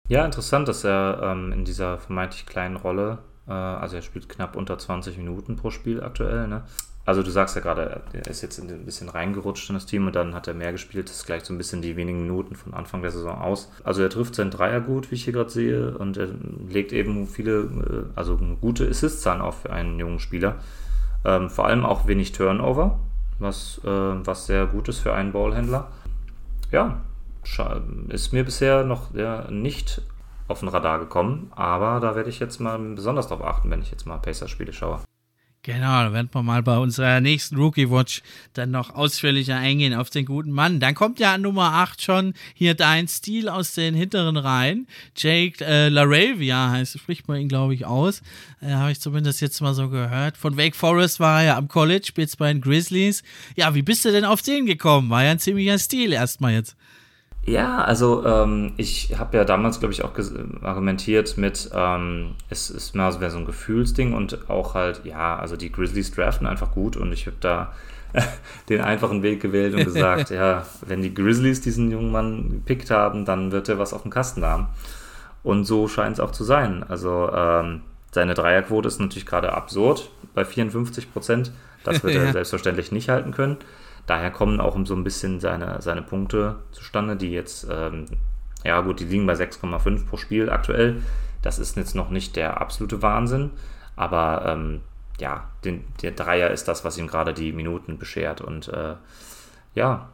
[0.08, 4.56] Ja, interessant, dass er ähm, in dieser vermeintlich kleinen Rolle, äh, also er spielt knapp
[4.56, 6.64] unter 20 Minuten pro Spiel aktuell, ne?
[7.06, 10.16] Also du sagst ja gerade, er ist jetzt ein bisschen reingerutscht in das Team und
[10.16, 11.08] dann hat er mehr gespielt.
[11.08, 13.72] Das gleicht so ein bisschen die wenigen Minuten von Anfang der Saison aus.
[13.84, 16.30] Also er trifft seinen Dreier gut, wie ich hier gerade sehe, und er
[16.68, 20.56] legt eben viele, äh, also gute Assist-Zahlen auf für einen jungen Spieler.
[21.26, 23.00] Ähm, vor allem auch wenig Turnover,
[23.40, 25.88] was, äh, was sehr gut ist für einen Ballhändler.
[26.72, 27.02] Ja,
[28.10, 30.02] ist mir bisher noch ja, nicht
[30.48, 33.92] auf den Radar gekommen, aber da werde ich jetzt mal besonders darauf achten, wenn ich
[33.92, 35.00] jetzt mal Pacer-Spiele schaue.
[35.66, 38.22] Genau, da werden wir mal bei unserer nächsten Rookie Watch
[38.53, 40.80] dann noch ausführlicher eingehen auf den guten Mann.
[40.80, 44.86] Dann kommt ja an Nummer 8 schon hier dein Stil aus den hinteren Reihen.
[45.18, 48.22] Jake äh, Laravia heißt, spricht man ihn, glaube ich, aus.
[48.61, 50.38] Äh, Habe ich zumindest jetzt mal so gehört.
[50.38, 53.24] Von Wake Forest war er ja am College, spielt bei den Grizzlies.
[53.55, 55.09] Ja, wie bist du denn auf den gekommen?
[55.09, 56.76] War ja ein ziemlicher Stil erstmal jetzt.
[57.46, 60.14] Ja, also ähm, ich habe ja damals, glaube ich, auch
[60.64, 65.72] argumentiert mit, ähm, es ist mehr so ein Gefühlsding und auch halt, ja, also die
[65.72, 67.72] Grizzlies draften einfach gut und ich habe da
[68.70, 73.26] den einfachen Weg gewählt und gesagt, ja, wenn die Grizzlies diesen jungen Mann gepickt haben,
[73.26, 74.68] dann wird er was auf dem Kasten haben.
[75.43, 76.84] Und so scheint es auch zu sein.
[76.88, 77.82] Also ähm,
[78.12, 81.52] seine Dreierquote ist natürlich gerade absurd bei 54 Prozent.
[81.84, 83.58] Das wird er selbstverständlich nicht halten können.
[84.08, 88.06] Daher kommen auch so ein bisschen seine, seine Punkte zustande, die jetzt, ähm,
[88.64, 91.01] ja gut, die liegen bei 6,5 pro Spiel aktuell.
[91.41, 93.51] Das ist jetzt noch nicht der absolute Wahnsinn,
[93.95, 94.82] aber ähm,
[95.20, 98.41] ja, den, der Dreier ist das, was ihm gerade die Minuten beschert.
[98.41, 98.95] Und äh,
[99.74, 100.10] ja,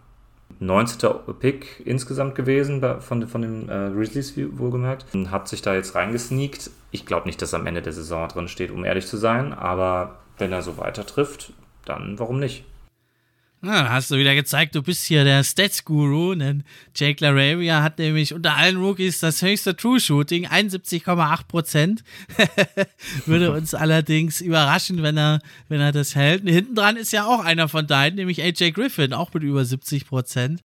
[0.59, 1.09] 19.
[1.39, 5.05] Pick insgesamt gewesen von, von den äh, Grizzlies, wohlgemerkt.
[5.29, 6.69] Hat sich da jetzt reingesneakt.
[6.91, 9.53] Ich glaube nicht, dass am Ende der Saison drin steht, um ehrlich zu sein.
[9.53, 11.53] Aber wenn er so weiter trifft,
[11.85, 12.65] dann warum nicht?
[13.63, 16.63] Na, hast du wieder gezeigt, du bist hier der Stats-Guru, denn
[16.95, 22.03] Jake LaRavia hat nämlich unter allen Rookies das höchste True-Shooting, 71,8 Prozent.
[23.27, 26.41] Würde uns allerdings überraschen, wenn er, wenn er das hält.
[26.49, 30.07] Hinten dran ist ja auch einer von deinen, nämlich AJ Griffin, auch mit über 70
[30.07, 30.61] Prozent.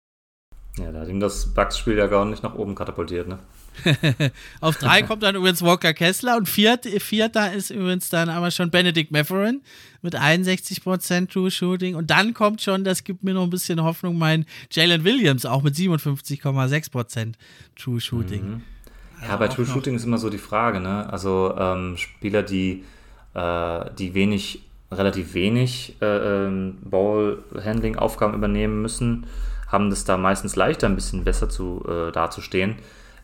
[0.76, 3.38] Ja, da hat ihm das Bugs-Spiel ja gar nicht nach oben katapultiert, ne?
[4.60, 8.70] Auf drei kommt dann übrigens Walker Kessler und viert, vierter ist übrigens dann aber schon
[8.70, 9.62] Benedict Matherin
[10.02, 11.94] mit 61% True Shooting.
[11.94, 15.62] Und dann kommt schon, das gibt mir noch ein bisschen Hoffnung, mein Jalen Williams auch
[15.62, 17.32] mit 57,6%
[17.76, 18.42] True Shooting.
[18.42, 18.62] Mhm.
[19.22, 21.08] Ja, bei True Shooting ist immer so die Frage, ne?
[21.10, 22.84] Also ähm, Spieler, die,
[23.34, 29.26] äh, die wenig, relativ wenig äh, ähm, Ball-Handling-Aufgaben übernehmen müssen,
[29.68, 32.76] haben das da meistens leichter, ein bisschen besser zu, äh, dazustehen.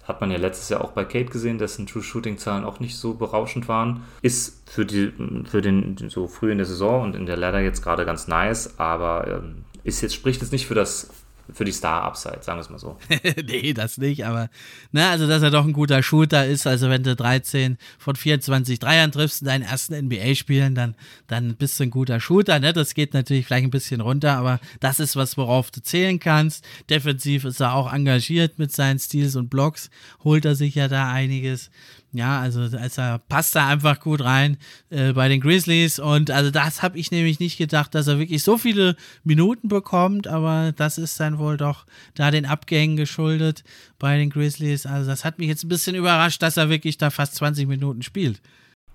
[0.09, 2.96] Hat man ja letztes Jahr auch bei Kate gesehen, dessen True Shooting Zahlen auch nicht
[2.96, 4.04] so berauschend waren.
[4.22, 5.12] Ist für, die,
[5.44, 8.78] für den so früh in der Saison und in der Ladder jetzt gerade ganz nice,
[8.78, 11.11] aber ähm, ist jetzt, spricht jetzt nicht für das
[11.53, 12.99] für die Star-Upside, sagen wir es mal so.
[13.46, 14.51] nee, das nicht, aber
[14.92, 18.78] na, also dass er doch ein guter Shooter ist, also wenn du 13 von 24
[18.78, 20.94] Dreiern triffst in deinen ersten NBA-Spielen, dann,
[21.26, 22.72] dann bist du ein guter Shooter, ne?
[22.72, 26.66] Das geht natürlich vielleicht ein bisschen runter, aber das ist was, worauf du zählen kannst.
[26.90, 29.90] Defensiv ist er auch engagiert mit seinen Steals und Blocks,
[30.24, 31.70] holt er sich ja da einiges.
[32.12, 34.56] Ja, also, also passt da einfach gut rein
[34.88, 35.98] äh, bei den Grizzlies.
[35.98, 40.26] Und also das habe ich nämlich nicht gedacht, dass er wirklich so viele Minuten bekommt,
[40.26, 41.84] aber das ist dann wohl doch
[42.14, 43.62] da den Abgängen geschuldet
[43.98, 44.86] bei den Grizzlies.
[44.86, 48.02] Also das hat mich jetzt ein bisschen überrascht, dass er wirklich da fast 20 Minuten
[48.02, 48.40] spielt.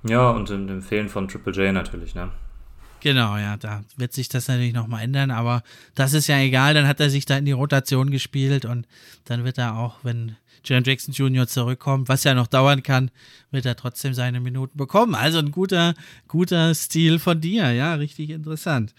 [0.04, 2.32] Ja, und im, im Fehlen von Triple J natürlich, ne?
[3.04, 5.62] Genau, ja, da wird sich das natürlich nochmal ändern, aber
[5.94, 8.88] das ist ja egal, dann hat er sich da in die Rotation gespielt und
[9.26, 11.48] dann wird er auch, wenn Jaron Jackson Jr.
[11.48, 13.12] zurückkommt, was ja noch dauern kann,
[13.52, 15.16] wird er trotzdem seine Minuten bekommen.
[15.16, 15.94] Also ein guter,
[16.28, 18.94] guter Stil von dir, ja, richtig interessant.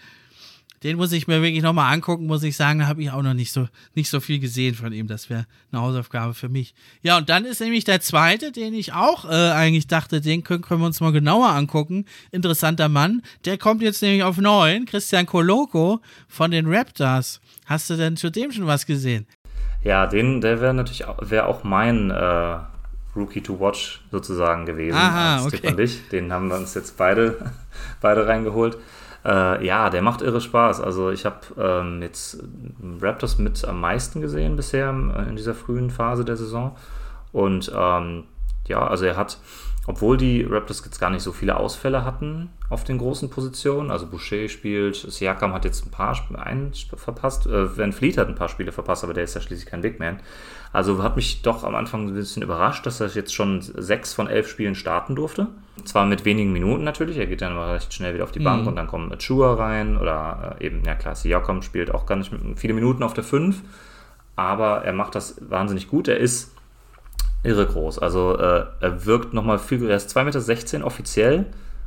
[0.84, 2.80] Den muss ich mir wirklich nochmal angucken, muss ich sagen.
[2.80, 5.06] Da habe ich auch noch nicht so, nicht so viel gesehen von ihm.
[5.06, 6.74] Das wäre eine Hausaufgabe für mich.
[7.00, 10.60] Ja, und dann ist nämlich der zweite, den ich auch äh, eigentlich dachte, den können,
[10.60, 12.04] können wir uns mal genauer angucken.
[12.32, 13.22] Interessanter Mann.
[13.46, 14.84] Der kommt jetzt nämlich auf neun.
[14.84, 17.40] Christian Koloko von den Raptors.
[17.64, 19.26] Hast du denn zu dem schon was gesehen?
[19.84, 22.56] Ja, den, der wäre natürlich wär auch mein äh,
[23.14, 24.96] Rookie to Watch sozusagen gewesen.
[24.96, 25.68] Aha, okay.
[25.68, 26.08] und ich.
[26.08, 27.52] Den haben wir uns jetzt beide,
[28.00, 28.78] beide reingeholt.
[29.24, 30.80] Äh, ja, der macht irre Spaß.
[30.80, 32.42] Also ich habe ähm, jetzt
[33.00, 36.76] Raptors mit am meisten gesehen bisher in dieser frühen Phase der Saison.
[37.32, 38.24] Und ähm,
[38.66, 39.38] ja, also er hat
[39.86, 43.90] obwohl die Raptors jetzt gar nicht so viele Ausfälle hatten auf den großen Positionen.
[43.90, 48.34] Also Boucher spielt, Siakam hat jetzt ein paar einen verpasst, äh, Van Fleet hat ein
[48.34, 50.20] paar Spiele verpasst, aber der ist ja schließlich kein Big Man.
[50.72, 54.26] Also hat mich doch am Anfang ein bisschen überrascht, dass er jetzt schon sechs von
[54.26, 55.48] elf Spielen starten durfte.
[55.84, 58.62] Zwar mit wenigen Minuten natürlich, er geht dann aber recht schnell wieder auf die Bank
[58.62, 58.68] mhm.
[58.68, 62.32] und dann kommen Chua rein oder äh, eben, ja klar, Siakam spielt auch gar nicht
[62.56, 63.60] viele Minuten auf der 5,
[64.34, 66.08] aber er macht das wahnsinnig gut.
[66.08, 66.53] Er ist
[67.44, 67.98] irre groß.
[67.98, 70.24] Also äh, er wirkt nochmal viel, er ist 2,16
[70.74, 71.46] Meter offiziell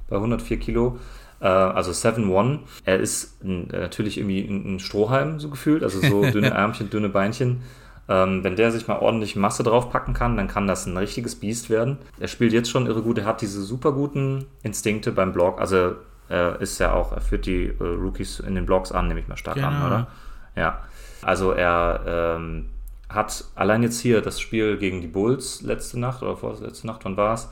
[0.10, 1.00] bei 104 Kilo.
[1.40, 2.60] Äh, also 7-1.
[2.86, 6.90] Er ist ein, äh, natürlich irgendwie ein, ein, Strohhalm so gefühlt, also so dünne Ärmchen,
[6.90, 7.62] dünne Beinchen.
[8.10, 11.70] Ähm, wenn der sich mal ordentlich Masse draufpacken kann, dann kann das ein richtiges Biest
[11.70, 11.98] werden.
[12.20, 15.60] Er spielt jetzt schon irre gut, er hat diese super guten Instinkte beim Block.
[15.60, 15.96] Also
[16.30, 19.28] er ist ja auch, er führt die äh, Rookies in den Blocks an, nehme ich
[19.28, 19.68] mal stark genau.
[19.68, 20.08] an, oder?
[20.56, 20.82] Ja.
[21.22, 22.70] Also er ähm,
[23.10, 27.18] hat allein jetzt hier das Spiel gegen die Bulls letzte Nacht oder vorletzte Nacht, wann
[27.18, 27.50] war es?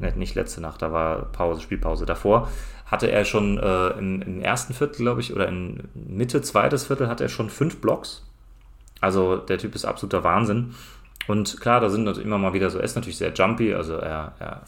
[0.00, 2.48] Ne, nicht letzte Nacht, da war Pause, Spielpause davor.
[2.86, 7.08] hatte er schon äh, im, im, ersten Viertel, glaube ich, oder in Mitte, zweites Viertel
[7.08, 8.24] hatte er schon fünf Blocks.
[9.00, 10.74] Also der Typ ist absoluter Wahnsinn.
[11.26, 14.34] Und klar, da sind immer mal wieder so, er ist natürlich sehr jumpy, also er,
[14.38, 14.62] er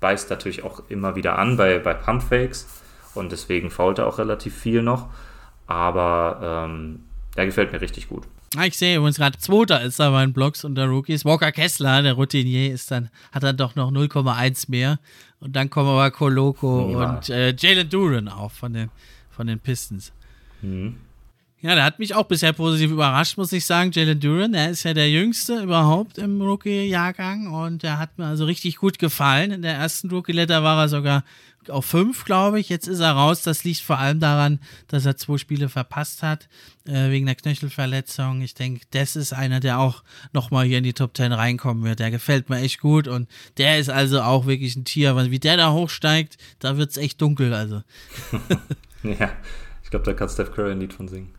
[0.00, 2.68] beißt natürlich auch immer wieder an bei, bei Pumpfakes
[3.14, 5.08] und deswegen fault er auch relativ viel noch.
[5.66, 7.04] Aber ähm,
[7.36, 8.24] der gefällt mir richtig gut.
[8.56, 11.24] Ah, ich sehe übrigens gerade, Zweiter ist da bei den Blocks unter Rookies.
[11.24, 14.98] Walker Kessler, der Routinier, ist dann, hat dann doch noch 0,1 mehr.
[15.40, 17.16] Und dann kommen aber Koloko ja.
[17.16, 18.90] und äh, Jalen Duran auch von den,
[19.30, 20.12] von den Pistons.
[20.62, 20.96] Mhm.
[21.66, 23.90] Ja, der hat mich auch bisher positiv überrascht, muss ich sagen.
[23.90, 28.44] Jalen Duran, der ist ja der jüngste überhaupt im Rookie-Jahrgang und der hat mir also
[28.44, 29.50] richtig gut gefallen.
[29.50, 31.24] In der ersten Rookie-Letter war er sogar
[31.68, 32.68] auf fünf, glaube ich.
[32.68, 33.42] Jetzt ist er raus.
[33.42, 36.48] Das liegt vor allem daran, dass er zwei Spiele verpasst hat,
[36.86, 38.42] äh, wegen der Knöchelverletzung.
[38.42, 41.98] Ich denke, das ist einer, der auch nochmal hier in die Top 10 reinkommen wird.
[41.98, 45.16] Der gefällt mir echt gut und der ist also auch wirklich ein Tier.
[45.32, 47.52] Wie der da hochsteigt, da wird es echt dunkel.
[47.54, 47.82] Also.
[49.02, 49.32] ja,
[49.82, 51.35] ich glaube, da kann Steph Curry ein Lied von singen.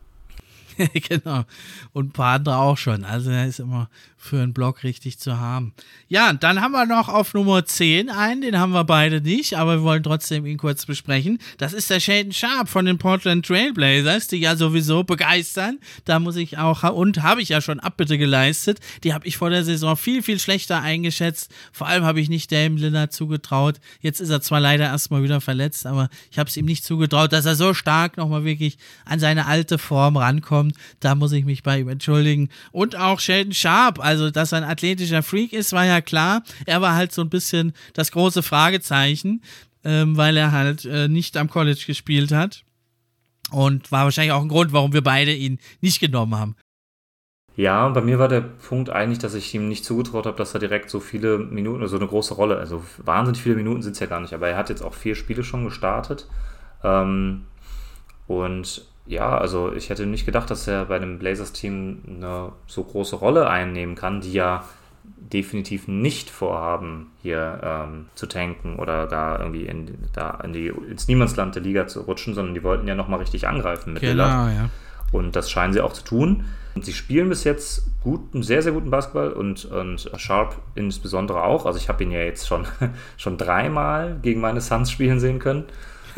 [1.08, 1.44] genau.
[1.92, 3.04] Und ein paar andere auch schon.
[3.04, 3.88] Also er ist immer
[4.18, 5.72] für einen Blog richtig zu haben.
[6.08, 9.76] Ja, dann haben wir noch auf Nummer 10 einen, den haben wir beide nicht, aber
[9.76, 11.38] wir wollen trotzdem ihn kurz besprechen.
[11.56, 15.78] Das ist der Shaden Sharp von den Portland Trailblazers, die ja sowieso begeistern.
[16.04, 18.80] Da muss ich auch, und habe ich ja schon Abbitte geleistet.
[19.04, 21.54] Die habe ich vor der Saison viel, viel schlechter eingeschätzt.
[21.72, 23.76] Vor allem habe ich nicht Dame Lillard zugetraut.
[24.00, 27.32] Jetzt ist er zwar leider erstmal wieder verletzt, aber ich habe es ihm nicht zugetraut,
[27.32, 30.74] dass er so stark nochmal wirklich an seine alte Form rankommt.
[30.98, 32.48] Da muss ich mich bei ihm entschuldigen.
[32.72, 36.42] Und auch Sheldon Sharp, also, dass er ein athletischer Freak ist, war ja klar.
[36.64, 39.42] Er war halt so ein bisschen das große Fragezeichen,
[39.84, 42.64] ähm, weil er halt äh, nicht am College gespielt hat.
[43.50, 46.56] Und war wahrscheinlich auch ein Grund, warum wir beide ihn nicht genommen haben.
[47.54, 50.60] Ja, bei mir war der Punkt eigentlich, dass ich ihm nicht zugetraut habe, dass er
[50.60, 54.06] direkt so viele Minuten, so eine große Rolle, also wahnsinnig viele Minuten sind es ja
[54.06, 56.28] gar nicht, aber er hat jetzt auch vier Spiele schon gestartet.
[56.82, 57.44] Ähm,
[58.26, 63.16] und ja, also ich hätte nicht gedacht, dass er bei einem Blazers-Team eine so große
[63.16, 64.64] Rolle einnehmen kann, die ja
[65.02, 71.08] definitiv nicht vorhaben, hier ähm, zu tanken oder da irgendwie in, da in die, ins
[71.08, 74.54] Niemandsland der Liga zu rutschen, sondern die wollten ja nochmal richtig angreifen mit genau, Lillard.
[74.54, 74.70] Ja.
[75.10, 76.44] Und das scheinen sie auch zu tun.
[76.74, 81.64] Und sie spielen bis jetzt guten, sehr, sehr guten Basketball und, und Sharp insbesondere auch.
[81.64, 82.66] Also ich habe ihn ja jetzt schon,
[83.16, 85.64] schon dreimal gegen meine Suns spielen sehen können.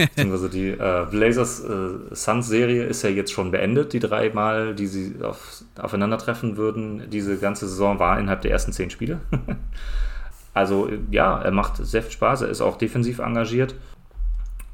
[0.08, 3.92] Beziehungsweise die äh, Blazers äh, Suns Serie ist ja jetzt schon beendet.
[3.92, 8.72] Die drei Mal, die sie auf, aufeinandertreffen würden, diese ganze Saison war innerhalb der ersten
[8.72, 9.20] zehn Spiele.
[10.54, 12.42] also ja, er macht sehr viel Spaß.
[12.42, 13.74] Er ist auch defensiv engagiert.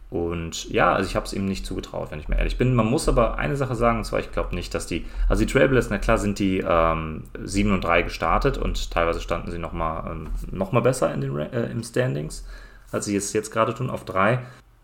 [0.08, 2.74] Und ja, also ich habe es ihm nicht zugetraut, wenn ich mir ehrlich bin.
[2.74, 5.52] Man muss aber eine Sache sagen, und zwar, ich glaube nicht, dass die, also die
[5.52, 10.10] Trailblazers, na klar, sind die ähm, 7 und 3 gestartet und teilweise standen sie nochmal
[10.12, 12.46] ähm, noch besser in den, äh, im Standings,
[12.92, 14.38] als sie es jetzt gerade tun, auf 3.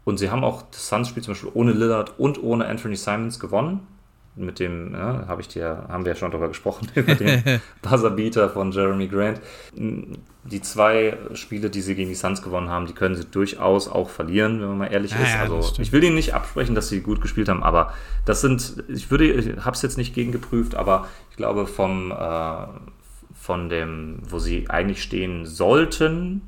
[0.04, 3.86] Und sie haben auch das Suns-Spiel zum Beispiel ohne Lillard und ohne Anthony Simons gewonnen.
[4.34, 8.48] Mit dem, ja, habe ich dir, haben wir ja schon darüber gesprochen, über den Buzzerbeater
[8.48, 9.40] von Jeremy Grant.
[9.74, 14.08] Die zwei Spiele, die sie gegen die Suns gewonnen haben, die können sie durchaus auch
[14.08, 15.34] verlieren, wenn man mal ehrlich ja, ist.
[15.34, 17.92] Ja, also ich will ihnen nicht absprechen, dass sie gut gespielt haben, aber
[18.24, 22.66] das sind, ich würde, ich habe es jetzt nicht gegengeprüft, aber ich glaube vom äh,
[23.42, 26.42] von dem, wo sie eigentlich stehen sollten,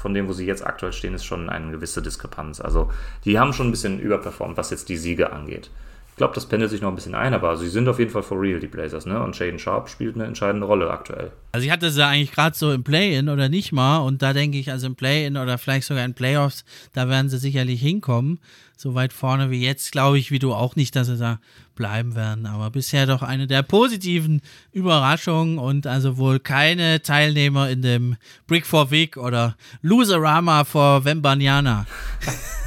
[0.00, 2.60] von dem, wo sie jetzt aktuell stehen, ist schon eine gewisse Diskrepanz.
[2.60, 2.90] Also
[3.24, 5.70] die haben schon ein bisschen überperformt, was jetzt die Siege angeht.
[6.10, 8.22] Ich glaube, das pendelt sich noch ein bisschen ein, aber sie sind auf jeden Fall
[8.22, 9.22] for real, die Blazers, ne?
[9.22, 11.32] Und Shaden Sharp spielt eine entscheidende Rolle aktuell.
[11.52, 14.58] Also ich hatte sie eigentlich gerade so im Play-In oder nicht mal und da denke
[14.58, 18.38] ich, also im Play-In oder vielleicht sogar in Playoffs, da werden sie sicherlich hinkommen.
[18.82, 21.38] So weit vorne wie jetzt, glaube ich, wie du auch nicht, dass sie da
[21.74, 22.46] bleiben werden.
[22.46, 24.40] Aber bisher doch eine der positiven
[24.72, 28.16] Überraschungen und also wohl keine Teilnehmer in dem
[28.46, 31.84] Brick for Vic oder Loserama for Vembanyana.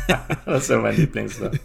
[0.45, 1.59] das ist ja mein Lieblingswort.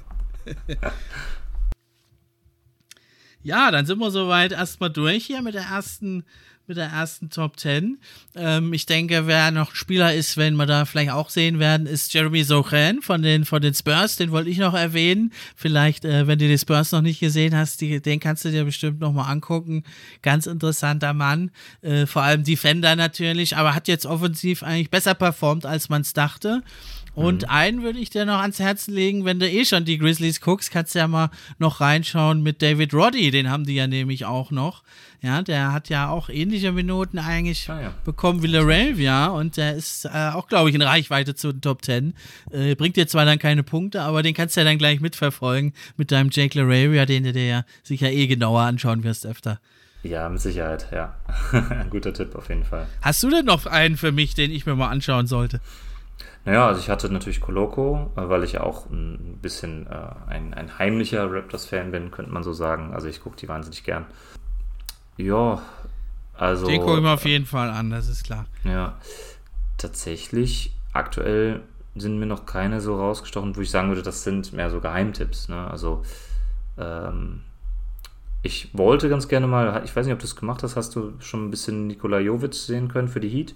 [3.43, 6.25] Ja, dann sind wir soweit erstmal durch hier mit der ersten
[6.69, 7.99] mit der ersten Top 10.
[8.37, 12.13] Ähm, ich denke, wer noch Spieler ist, wenn wir da vielleicht auch sehen werden, ist
[12.13, 14.17] Jeremy Sochan von den, von den Spurs.
[14.17, 15.33] Den wollte ich noch erwähnen.
[15.57, 18.65] Vielleicht, äh, wenn du die Spurs noch nicht gesehen hast, die, den kannst du dir
[18.65, 19.83] bestimmt noch mal angucken.
[20.21, 21.51] Ganz interessanter Mann.
[21.81, 26.13] Äh, vor allem Defender natürlich, aber hat jetzt offensiv eigentlich besser performt, als man es
[26.13, 26.63] dachte.
[27.19, 27.49] Und mhm.
[27.49, 30.71] einen würde ich dir noch ans Herzen legen, wenn du eh schon die Grizzlies guckst,
[30.71, 34.53] kannst du ja mal noch reinschauen mit David Roddy, den haben die ja nämlich auch
[34.53, 34.85] noch.
[35.21, 37.95] Ja, der hat ja auch ähnliche Minuten eigentlich ah, ja.
[38.05, 41.61] bekommen wie Lorel, ja, und der ist äh, auch, glaube ich, in Reichweite zu den
[41.61, 42.15] Top Ten.
[42.53, 45.73] Äh, bringt dir zwar dann keine Punkte, aber den kannst du ja dann gleich mitverfolgen
[45.97, 49.59] mit deinem Jake Laravia, den du dir ja sicher eh genauer anschauen wirst öfter.
[50.05, 51.17] Ja, mit Sicherheit, ja.
[51.51, 52.87] Ein guter Tipp auf jeden Fall.
[53.03, 55.61] Hast du denn noch einen für mich, den ich mir mal anschauen sollte?
[56.45, 60.55] Naja, also ich hatte natürlich Coloco, äh, weil ich ja auch ein bisschen äh, ein,
[60.55, 62.95] ein heimlicher Raptors-Fan bin, könnte man so sagen.
[62.95, 64.07] Also ich gucke die wahnsinnig gern.
[65.17, 65.61] Ja,
[66.35, 66.67] also.
[66.67, 68.47] Den gucke ich mir auf jeden Fall an, das ist klar.
[68.65, 68.97] Ja,
[69.77, 71.63] tatsächlich, aktuell
[71.97, 75.49] sind mir noch keine so rausgestochen, wo ich sagen würde, das sind mehr so Geheimtipps.
[75.49, 75.69] Ne?
[75.69, 76.03] Also,
[76.79, 77.43] ähm,
[78.43, 81.15] ich wollte ganz gerne mal, ich weiß nicht, ob du es gemacht hast, hast du
[81.19, 83.55] schon ein bisschen Nikola Jovic sehen können für die Heat?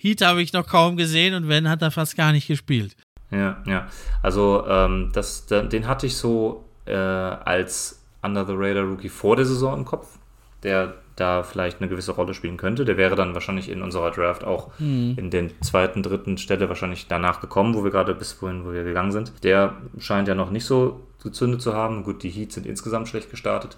[0.00, 2.96] Heat habe ich noch kaum gesehen und wenn, hat er fast gar nicht gespielt.
[3.30, 3.86] Ja, ja.
[4.22, 9.44] Also, ähm, das, den hatte ich so äh, als Under the Radar Rookie vor der
[9.44, 10.18] Saison im Kopf,
[10.62, 12.84] der da vielleicht eine gewisse Rolle spielen könnte.
[12.84, 15.14] Der wäre dann wahrscheinlich in unserer Draft auch mhm.
[15.18, 18.84] in den zweiten, dritten Stelle wahrscheinlich danach gekommen, wo wir gerade bis vorhin, wo wir
[18.84, 19.32] gegangen sind.
[19.44, 22.04] Der scheint ja noch nicht so gezündet zu haben.
[22.04, 23.76] Gut, die Heats sind insgesamt schlecht gestartet.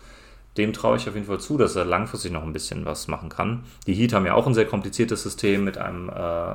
[0.58, 3.30] Dem traue ich auf jeden Fall zu, dass er langfristig noch ein bisschen was machen
[3.30, 3.64] kann.
[3.86, 6.54] Die Heat haben ja auch ein sehr kompliziertes System mit einem, äh,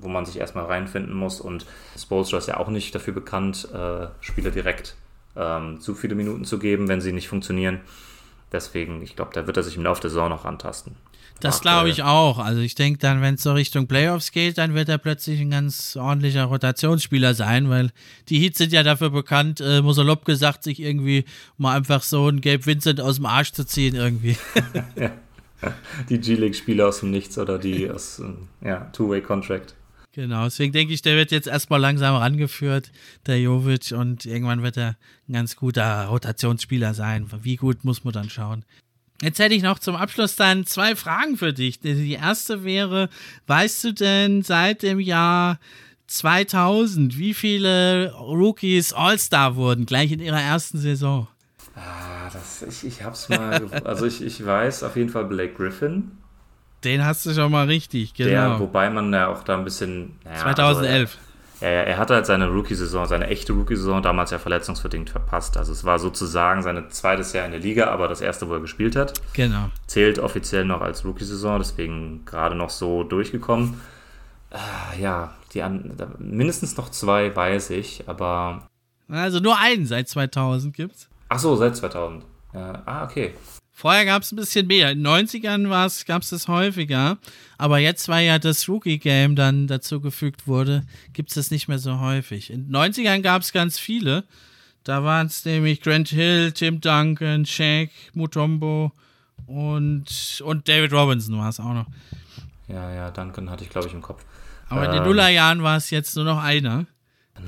[0.00, 1.66] wo man sich erstmal reinfinden muss und
[1.98, 4.96] Spolstra ist ja auch nicht dafür bekannt, äh, Spieler direkt
[5.36, 7.80] ähm, zu viele Minuten zu geben, wenn sie nicht funktionieren.
[8.52, 10.96] Deswegen, ich glaube, da wird er sich im Laufe der Saison noch antasten.
[11.40, 12.38] Das glaube ich auch.
[12.38, 15.50] Also ich denke dann, wenn es so Richtung Playoffs geht, dann wird er plötzlich ein
[15.50, 17.90] ganz ordentlicher Rotationsspieler sein, weil
[18.28, 21.24] die Heats sind ja dafür bekannt, äh, Mosolop gesagt, sich irgendwie
[21.58, 24.36] mal einfach so ein Gabe Vincent aus dem Arsch zu ziehen irgendwie.
[24.96, 25.12] ja.
[26.08, 28.22] Die G-League-Spieler aus dem Nichts oder die aus,
[28.62, 29.74] ja, Two-Way-Contract.
[30.12, 32.90] Genau, deswegen denke ich, der wird jetzt erstmal langsam rangeführt,
[33.26, 34.96] der Jovic, und irgendwann wird er
[35.28, 37.26] ein ganz guter Rotationsspieler sein.
[37.42, 38.64] Wie gut muss man dann schauen.
[39.22, 41.80] Jetzt hätte ich noch zum Abschluss dann zwei Fragen für dich.
[41.80, 43.08] Die erste wäre,
[43.46, 45.58] weißt du denn seit dem Jahr
[46.06, 51.28] 2000, wie viele Rookies All-Star wurden, gleich in ihrer ersten Saison?
[51.74, 56.12] Ah, das, ich, ich hab's mal, also ich, ich weiß auf jeden Fall Blake Griffin.
[56.84, 58.30] Den hast du schon mal richtig, genau.
[58.30, 60.18] Der, wobei man ja auch da ein bisschen.
[60.24, 61.00] Naja, 2011.
[61.00, 61.26] Also
[61.60, 65.56] er, er, hatte halt seine Rookie-Saison, seine echte Rookie-Saison damals ja verletzungsbedingt verpasst.
[65.56, 68.60] Also es war sozusagen sein zweites Jahr in der Liga, aber das erste, wo er
[68.60, 69.14] gespielt hat.
[69.32, 69.70] Genau.
[69.86, 73.80] Zählt offiziell noch als Rookie-Saison, deswegen gerade noch so durchgekommen.
[74.50, 78.68] Äh, ja, die an, mindestens noch zwei weiß ich, aber.
[79.08, 81.08] Also nur einen seit 2000 gibt's.
[81.28, 82.24] Ach so, seit 2000.
[82.52, 83.34] Ja, ah, okay.
[83.78, 84.90] Vorher gab es ein bisschen mehr.
[84.90, 85.68] In den 90ern
[86.06, 87.18] gab es das häufiger.
[87.58, 91.78] Aber jetzt, weil ja das Rookie-Game dann dazu gefügt wurde, gibt es das nicht mehr
[91.78, 92.50] so häufig.
[92.50, 94.24] In den 90ern gab es ganz viele.
[94.82, 98.92] Da waren es nämlich Grant Hill, Tim Duncan, Shaq, Mutombo
[99.46, 101.86] und, und David Robinson war es auch noch.
[102.68, 104.24] Ja, ja, Duncan hatte ich, glaube ich, im Kopf.
[104.70, 106.86] Aber ähm, in den ähm, Nullerjahren war es jetzt nur noch einer.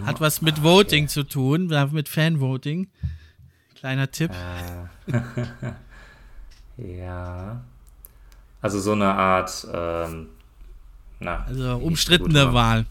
[0.05, 1.11] Hat was mit Voting okay.
[1.11, 2.91] zu tun, mit Fanvoting.
[3.77, 4.31] Kleiner Tipp.
[4.31, 5.21] Äh.
[6.79, 7.61] Ja.
[8.61, 10.29] Also so eine Art, ähm,
[11.21, 11.45] na.
[11.47, 12.87] Also umstrittene Wahl.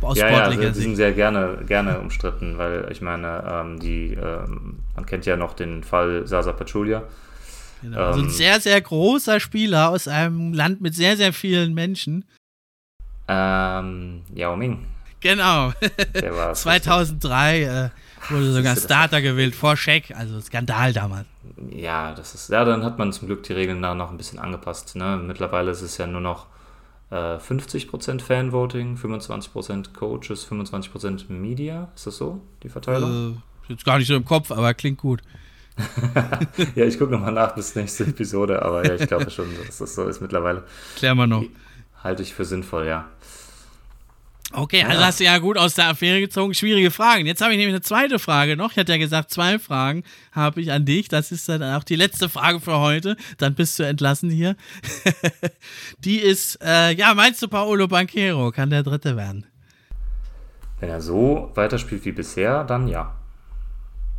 [0.00, 4.12] Aus ja, ja, also die sind sehr gerne, gerne umstritten, weil ich meine, ähm, die,
[4.12, 7.04] ähm, man kennt ja noch den Fall Sasa Pachulia.
[7.80, 7.98] Genau.
[7.98, 12.26] Also ein ähm, sehr, sehr großer Spieler aus einem Land mit sehr, sehr vielen Menschen.
[13.28, 14.84] Ähm, Yao Ming.
[15.20, 15.72] Genau.
[16.52, 17.88] 2003 äh,
[18.30, 21.26] wurde sogar Starter gewählt vor Shaq, also Skandal damals
[21.70, 24.38] ja, das ist, ja, dann hat man zum Glück die Regeln da noch ein bisschen
[24.38, 24.96] angepasst.
[24.96, 25.20] Ne?
[25.22, 26.46] Mittlerweile ist es ja nur noch
[27.10, 31.88] äh, 50% Fanvoting, 25% Coaches, 25% Media.
[31.94, 33.42] Ist das so, die Verteilung?
[33.68, 35.22] Äh, jetzt gar nicht so im Kopf, aber klingt gut.
[36.76, 39.94] ja, ich gucke nochmal nach bis nächste Episode, aber ja, ich glaube schon, dass das
[39.94, 40.64] so ist mittlerweile.
[40.96, 41.44] Klären wir noch.
[42.02, 43.06] Halte ich für sinnvoll, ja.
[44.56, 45.06] Okay, also ja.
[45.06, 46.54] hast du ja gut aus der Affäre gezogen.
[46.54, 47.26] Schwierige Fragen.
[47.26, 48.70] Jetzt habe ich nämlich eine zweite Frage noch.
[48.70, 51.08] Ich hatte ja gesagt, zwei Fragen habe ich an dich.
[51.08, 53.16] Das ist dann auch die letzte Frage für heute.
[53.38, 54.54] Dann bist du entlassen hier.
[55.98, 59.44] die ist, äh, ja, meinst du Paolo Banquero kann der Dritte werden?
[60.78, 63.14] Wenn er so weiterspielt wie bisher, dann ja.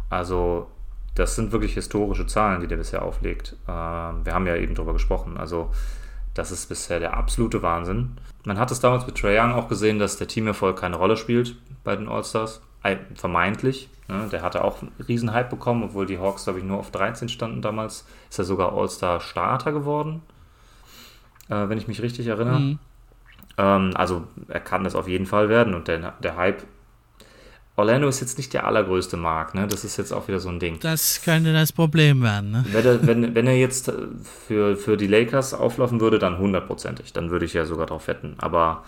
[0.10, 0.68] Also,
[1.16, 3.56] das sind wirklich historische Zahlen, die der bisher auflegt.
[3.68, 5.38] Äh, wir haben ja eben darüber gesprochen.
[5.38, 5.72] Also,
[6.36, 8.18] das ist bisher der absolute Wahnsinn.
[8.46, 11.56] Man hat es damals mit Trae Young auch gesehen, dass der Teamerfolg keine Rolle spielt
[11.84, 12.62] bei den All-Stars.
[13.16, 13.90] Vermeintlich.
[14.08, 14.28] Ne?
[14.32, 17.30] Der hatte auch einen riesen Hype bekommen, obwohl die Hawks, glaube ich, nur auf 13
[17.30, 18.06] standen damals.
[18.30, 20.22] Ist er sogar All-Star-Starter geworden,
[21.50, 22.60] äh, wenn ich mich richtig erinnere.
[22.60, 22.80] Mhm.
[23.58, 26.64] Ähm, also er kann das auf jeden Fall werden und der, der Hype
[27.78, 29.68] Orlando ist jetzt nicht der allergrößte Markt, ne?
[29.68, 30.80] Das ist jetzt auch wieder so ein Ding.
[30.80, 32.66] Das könnte das Problem werden, ne?
[32.72, 33.92] Wenn er, wenn, wenn er jetzt
[34.48, 37.12] für, für die Lakers auflaufen würde, dann hundertprozentig.
[37.12, 38.36] Dann würde ich ja sogar drauf wetten.
[38.38, 38.84] Aber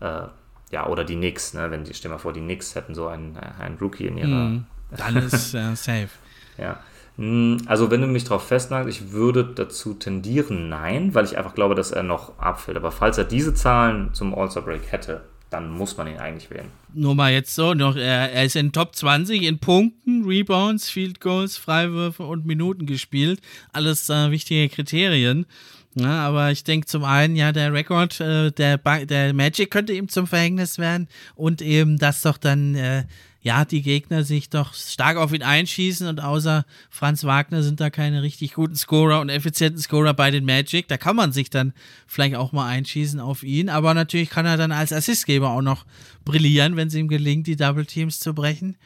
[0.00, 0.22] äh,
[0.70, 1.70] ja, oder die Knicks, ne?
[1.70, 4.28] Wenn die, stell mal vor, die Knicks hätten so einen, einen Rookie in ihrer.
[4.28, 6.10] Mm, dann ist äh, safe.
[6.58, 6.78] ja.
[7.16, 11.54] Hm, also, wenn du mich darauf festnagst, ich würde dazu tendieren, nein, weil ich einfach
[11.54, 12.76] glaube, dass er noch abfällt.
[12.76, 16.70] Aber falls er diese Zahlen zum All-Star-Break hätte, dann muss man ihn eigentlich wählen.
[16.92, 21.20] Nur mal jetzt so, noch, er, er ist in Top 20 in Punkten, Rebounds, Field
[21.20, 23.40] Goals, Freiwürfe und Minuten gespielt.
[23.72, 25.46] Alles äh, wichtige Kriterien.
[25.94, 28.76] Ja, aber ich denke zum einen, ja, der Rekord, äh, der,
[29.06, 33.04] der Magic könnte ihm zum Verhängnis werden und eben, dass doch dann, äh,
[33.46, 37.90] ja, die Gegner sich doch stark auf ihn einschießen und außer Franz Wagner sind da
[37.90, 40.88] keine richtig guten Scorer und effizienten Scorer bei den Magic.
[40.88, 41.72] Da kann man sich dann
[42.08, 45.84] vielleicht auch mal einschießen auf ihn, aber natürlich kann er dann als Assistgeber auch noch
[46.24, 48.76] brillieren, wenn es ihm gelingt, die Double Teams zu brechen.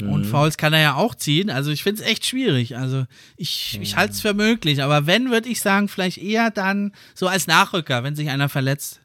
[0.00, 0.30] Und mhm.
[0.30, 1.50] Fouls kann er ja auch ziehen.
[1.50, 2.74] Also ich finde es echt schwierig.
[2.78, 3.04] Also
[3.36, 4.82] ich, ich halte es für möglich.
[4.82, 9.00] Aber wenn, würde ich sagen, vielleicht eher dann so als Nachrücker, wenn sich einer verletzt.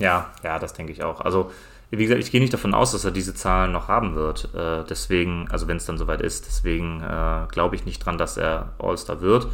[0.00, 1.20] Ja, ja, das denke ich auch.
[1.20, 1.52] Also
[1.90, 4.54] wie gesagt, ich gehe nicht davon aus, dass er diese Zahlen noch haben wird.
[4.54, 8.36] Äh, deswegen, also wenn es dann soweit ist, deswegen äh, glaube ich nicht dran, dass
[8.36, 9.46] er All-Star wird.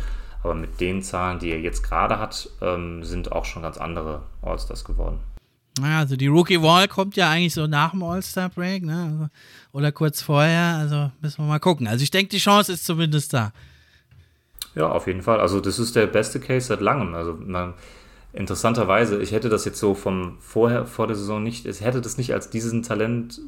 [0.42, 4.22] Aber mit den Zahlen, die er jetzt gerade hat, ähm, sind auch schon ganz andere
[4.42, 5.20] All-Stars geworden.
[5.80, 9.10] Naja, also die Rookie Wall kommt ja eigentlich so nach dem All-Star-Break, ne?
[9.10, 9.28] Also,
[9.72, 11.88] oder kurz vorher, also müssen wir mal gucken.
[11.88, 13.52] Also ich denke, die Chance ist zumindest da.
[14.74, 15.40] Ja, auf jeden Fall.
[15.40, 17.14] Also das ist der beste Case seit langem.
[17.14, 17.74] Also man,
[18.34, 22.18] interessanterweise, ich hätte das jetzt so vom vorher, vor der Saison nicht, ich hätte das
[22.18, 23.40] nicht als diesen Talent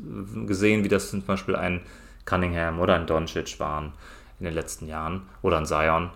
[0.47, 1.83] gesehen, wie das zum Beispiel ein
[2.25, 3.93] Cunningham oder ein Doncic waren
[4.39, 5.23] in den letzten Jahren.
[5.43, 6.11] Oder ein Zion.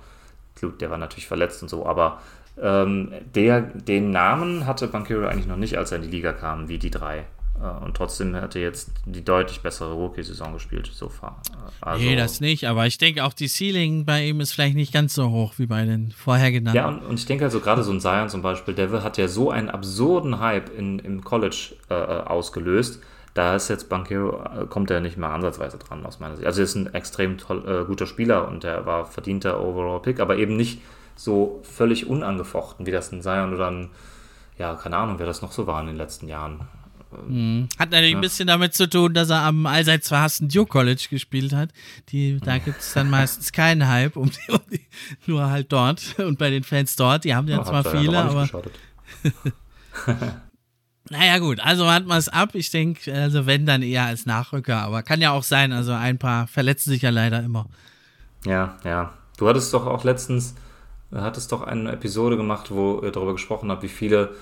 [0.80, 2.20] Der war natürlich verletzt und so, aber
[2.60, 6.68] ähm, der, den Namen hatte Bankero eigentlich noch nicht, als er in die Liga kam,
[6.68, 7.24] wie die drei.
[7.60, 11.42] Äh, und trotzdem hat er jetzt die deutlich bessere Rookie-Saison gespielt, so far.
[11.80, 14.92] Also, nee, das nicht, aber ich denke auch die Ceiling bei ihm ist vielleicht nicht
[14.92, 16.76] ganz so hoch wie bei den vorher genannten.
[16.76, 19.28] Ja, und, und ich denke also gerade so ein Zion zum Beispiel, der hat ja
[19.28, 23.02] so einen absurden Hype in, im College äh, äh ausgelöst.
[23.34, 26.46] Da ist jetzt Bankero, äh, kommt er nicht mal ansatzweise dran, aus meiner Sicht.
[26.46, 30.36] Also er ist ein extrem toll, äh, guter Spieler und er war verdienter Overall-Pick, aber
[30.36, 30.80] eben nicht
[31.14, 33.90] so völlig unangefochten, wie das ein Zion oder ein,
[34.58, 36.60] ja, keine Ahnung, wer das noch so war in den letzten Jahren.
[37.26, 37.68] Mhm.
[37.78, 38.18] Hat natürlich ja.
[38.18, 41.70] ein bisschen damit zu tun, dass er am allseits verhassten Duke College gespielt hat.
[42.10, 44.86] Die, da gibt es dann meistens keinen Hype, um die, um die,
[45.26, 47.24] nur halt dort und bei den Fans dort.
[47.24, 48.48] Die haben ja, ja zwar viele, aber.
[51.10, 52.54] naja, gut, also warten wir es ab.
[52.54, 54.78] Ich denke, also wenn, dann eher als Nachrücker.
[54.78, 57.66] Aber kann ja auch sein, also ein paar verletzen sich ja leider immer.
[58.44, 59.12] Ja, ja.
[59.36, 60.54] Du hattest doch auch letztens
[61.14, 64.34] hat es doch eine Episode gemacht, wo ihr darüber gesprochen habt, wie viele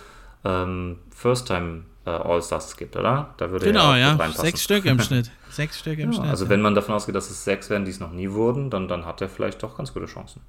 [0.45, 3.35] ähm, First-Time äh, All-Stars gibt, oder?
[3.37, 4.17] Da würde genau, ja.
[4.17, 4.33] ja.
[4.33, 5.31] Sechs Stück im Schnitt.
[5.51, 6.31] Sechs Stück im ja, Schnitt.
[6.31, 6.51] Also ja.
[6.51, 9.05] wenn man davon ausgeht, dass es sechs werden, die es noch nie wurden, dann, dann
[9.05, 10.41] hat er vielleicht doch ganz gute Chancen.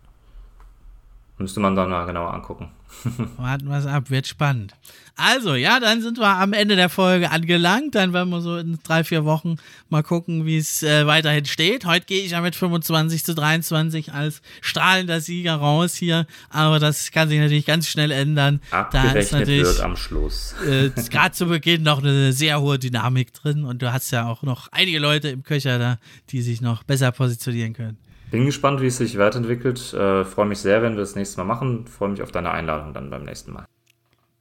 [1.39, 2.69] Müsste man dann mal genauer angucken.
[3.37, 4.73] Warten wir es ab, wird spannend.
[5.15, 7.95] Also, ja, dann sind wir am Ende der Folge angelangt.
[7.95, 9.55] Dann werden wir so in drei, vier Wochen
[9.87, 11.85] mal gucken, wie es äh, weiterhin steht.
[11.85, 16.27] Heute gehe ich ja mit 25 zu 23 als strahlender Sieger raus hier.
[16.49, 18.59] Aber das kann sich natürlich ganz schnell ändern.
[18.71, 20.55] Abgerechnet da ist natürlich, wird am Schluss.
[20.67, 23.63] Äh, Gerade zu Beginn noch eine sehr hohe Dynamik drin.
[23.63, 25.99] Und du hast ja auch noch einige Leute im Köcher da,
[26.31, 27.97] die sich noch besser positionieren können.
[28.31, 29.93] Bin gespannt, wie es sich weiterentwickelt.
[29.93, 31.87] Äh, Freue mich sehr, wenn wir das nächste Mal machen.
[31.87, 33.65] Freue mich auf deine Einladung dann beim nächsten Mal.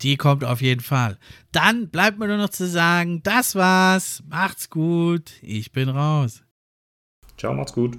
[0.03, 1.18] Die kommt auf jeden Fall.
[1.51, 4.22] Dann bleibt mir nur noch zu sagen, das war's.
[4.28, 5.32] Macht's gut.
[5.43, 6.43] Ich bin raus.
[7.36, 7.99] Ciao, macht's gut.